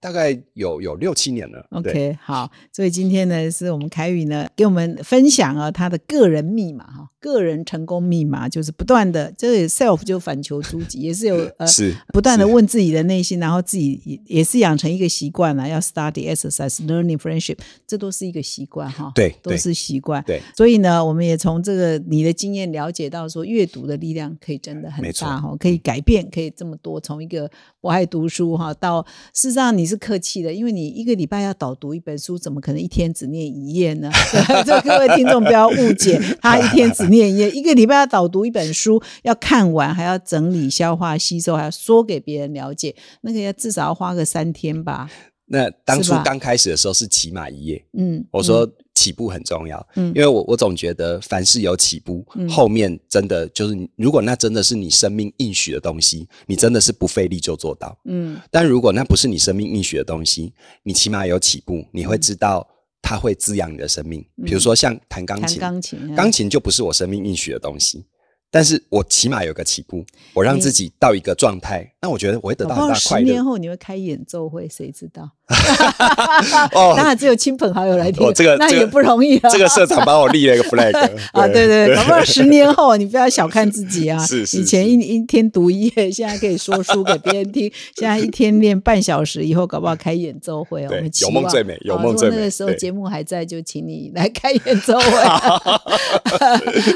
[0.01, 1.65] 大概有有六七年了。
[1.69, 20.21] OK，好，所以今天呢，是我们凯宇呢给我们分享了他的个人密码哈，个人成功密码就是不断的，这个 self 就反求诸己，也是有 呃是不断的是问自己的内心，然后自己也也是养成一个习惯了，要 study、exercise、learning、friendship，这都是一个习惯哈，对都是习惯。
[20.25, 26.99] 对所以呢，我们也从这个你的经验了解到说，阅读的力量可以真的很大哈，可以改变，可以这么多。
[26.99, 27.49] 从一个
[27.79, 34.09] 不爱读书哈，到事实上你是客气的，因为你一个礼拜要导读一本书，怎么可能一天只念一页呢？
[34.65, 45.07] 这各位听众不要误解，他一天只念一页，一个礼拜要导读一本书，要看完，还要整理、消化、吸收，还要说给别人了解，那个要至少要花个三天吧。
[45.53, 50.07] 那当初刚开始的时候是起码一页，嗯，我说起步很重要，嗯。
[50.15, 52.47] 因为我我总觉得凡事有起步，嗯。
[52.47, 57.97] 后面真的就是如果那真的是你生命应许的东西，你真的是不费力就做到。
[58.05, 58.39] 嗯。
[58.49, 60.53] 但如果那不是你生命应许的东西，
[60.83, 62.65] 你起码有起步，你会知道
[63.01, 64.25] 它会滋养你的生命。
[64.45, 68.05] 比如说像弹钢琴，钢琴，嗯钢琴就不是我生命应许的东西，
[68.49, 73.25] 但是我起码有个起步，我让自己到一个状态，那我觉得我会得到很大快乐。
[73.25, 75.31] 十年后你会开演奏会，谁知道？
[76.73, 79.49] 哦当然只有亲朋好友来听，哦这个那也不容易啊。
[79.49, 80.93] 这个社长帮我立了一个 flag
[81.33, 84.17] 啊，对对对，搞不好十年后你不要小看自己啊！
[84.25, 90.89] 是是以前一一天读一页，现在可以说书给别人听，现在一天练半小时，以后搞不好开演奏会哦。
[90.89, 95.11] 对我们有梦最美有梦最美那个时候节目还在，就请你来开演奏会。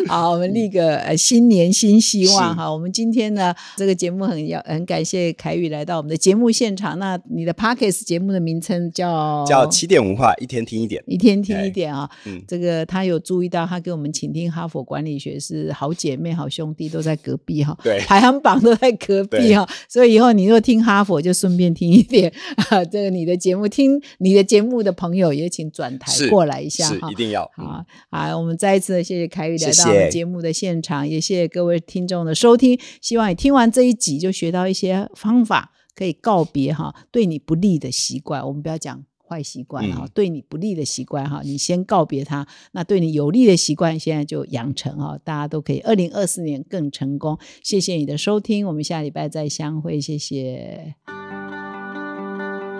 [0.07, 2.71] 好，我们立个呃新年新希望哈。
[2.71, 6.97] 我们今天呢，这个节目很要很感谢凯宇来到我们的节目现场。
[6.99, 11.03] 那你的 Parkes 节目的名称叫叫起点文化，一天听一点。
[11.07, 12.07] 一天听一哎点啊。
[12.25, 19.67] 嗯这个他有注意到，他给我们请听哈佛管理学是好姐妹、好兄弟都在隔壁哈，对排行榜都在隔壁哈。
[19.89, 22.31] 所以以后你若听哈佛，就顺便听一点
[22.69, 22.85] 啊。
[22.85, 27.15] 这个你的节目，听你的节目的朋友也请转台过来一下哈是一。
[27.15, 27.49] 定要。
[27.57, 32.77] 嗯好，好，我们再一次的谢谢凯宇来到我们节目的现场，也谢谢各位听众的收听。
[33.01, 38.45] 希望你听完这一集就学到一些方法，可以告别哈对你不利的习惯。
[38.45, 42.47] 我们不要讲坏习惯哈，嗯对你不利的习惯哈，你先告别它。
[42.73, 47.39] 那对你有利的习惯，现在就养成哈，大家都可以二零二四年更成功。
[47.63, 50.95] 谢谢你的收听，我们下礼拜再相会，谢谢。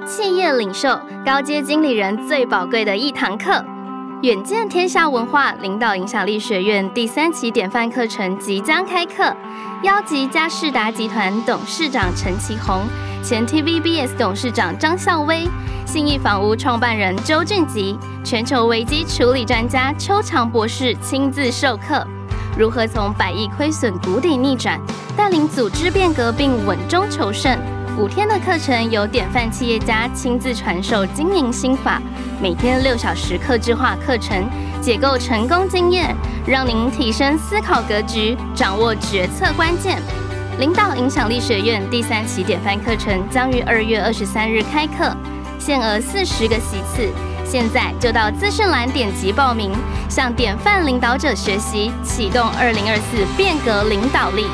[0.08, 3.66] 企业领袖、高阶经理人最宝贵的一堂课。
[4.26, 9.32] 远见天下文化领导影响力学院第三期典范课程即将开课，
[9.84, 12.82] 邀集嘉士达集团董事长陈其宏、
[13.22, 15.48] 前 TVBS 董事长张孝威、
[15.86, 22.04] 信义房屋创办人周俊吉、全球危机处理专家邱长博士亲自授课，
[22.58, 24.82] 如何从百亿亏损谷底逆转，
[25.16, 27.56] 带领组织变革并稳中求胜。
[27.98, 32.02] 五天的课程由典范企业家亲自传授经营心法，
[32.42, 34.46] 每天六小时客制化课程，
[34.82, 36.14] 解构成功经验，
[36.46, 39.98] 让您提升思考格局，掌握决策关键。
[40.60, 45.16] 领导影响力学院第三期典范课程将于二月二十三日开课，
[45.58, 47.10] 限额四十个席次，
[47.46, 49.72] 现在就到资讯栏点击报名，
[50.10, 54.48] 向典范领导者学习，启动二零二四变革领导力。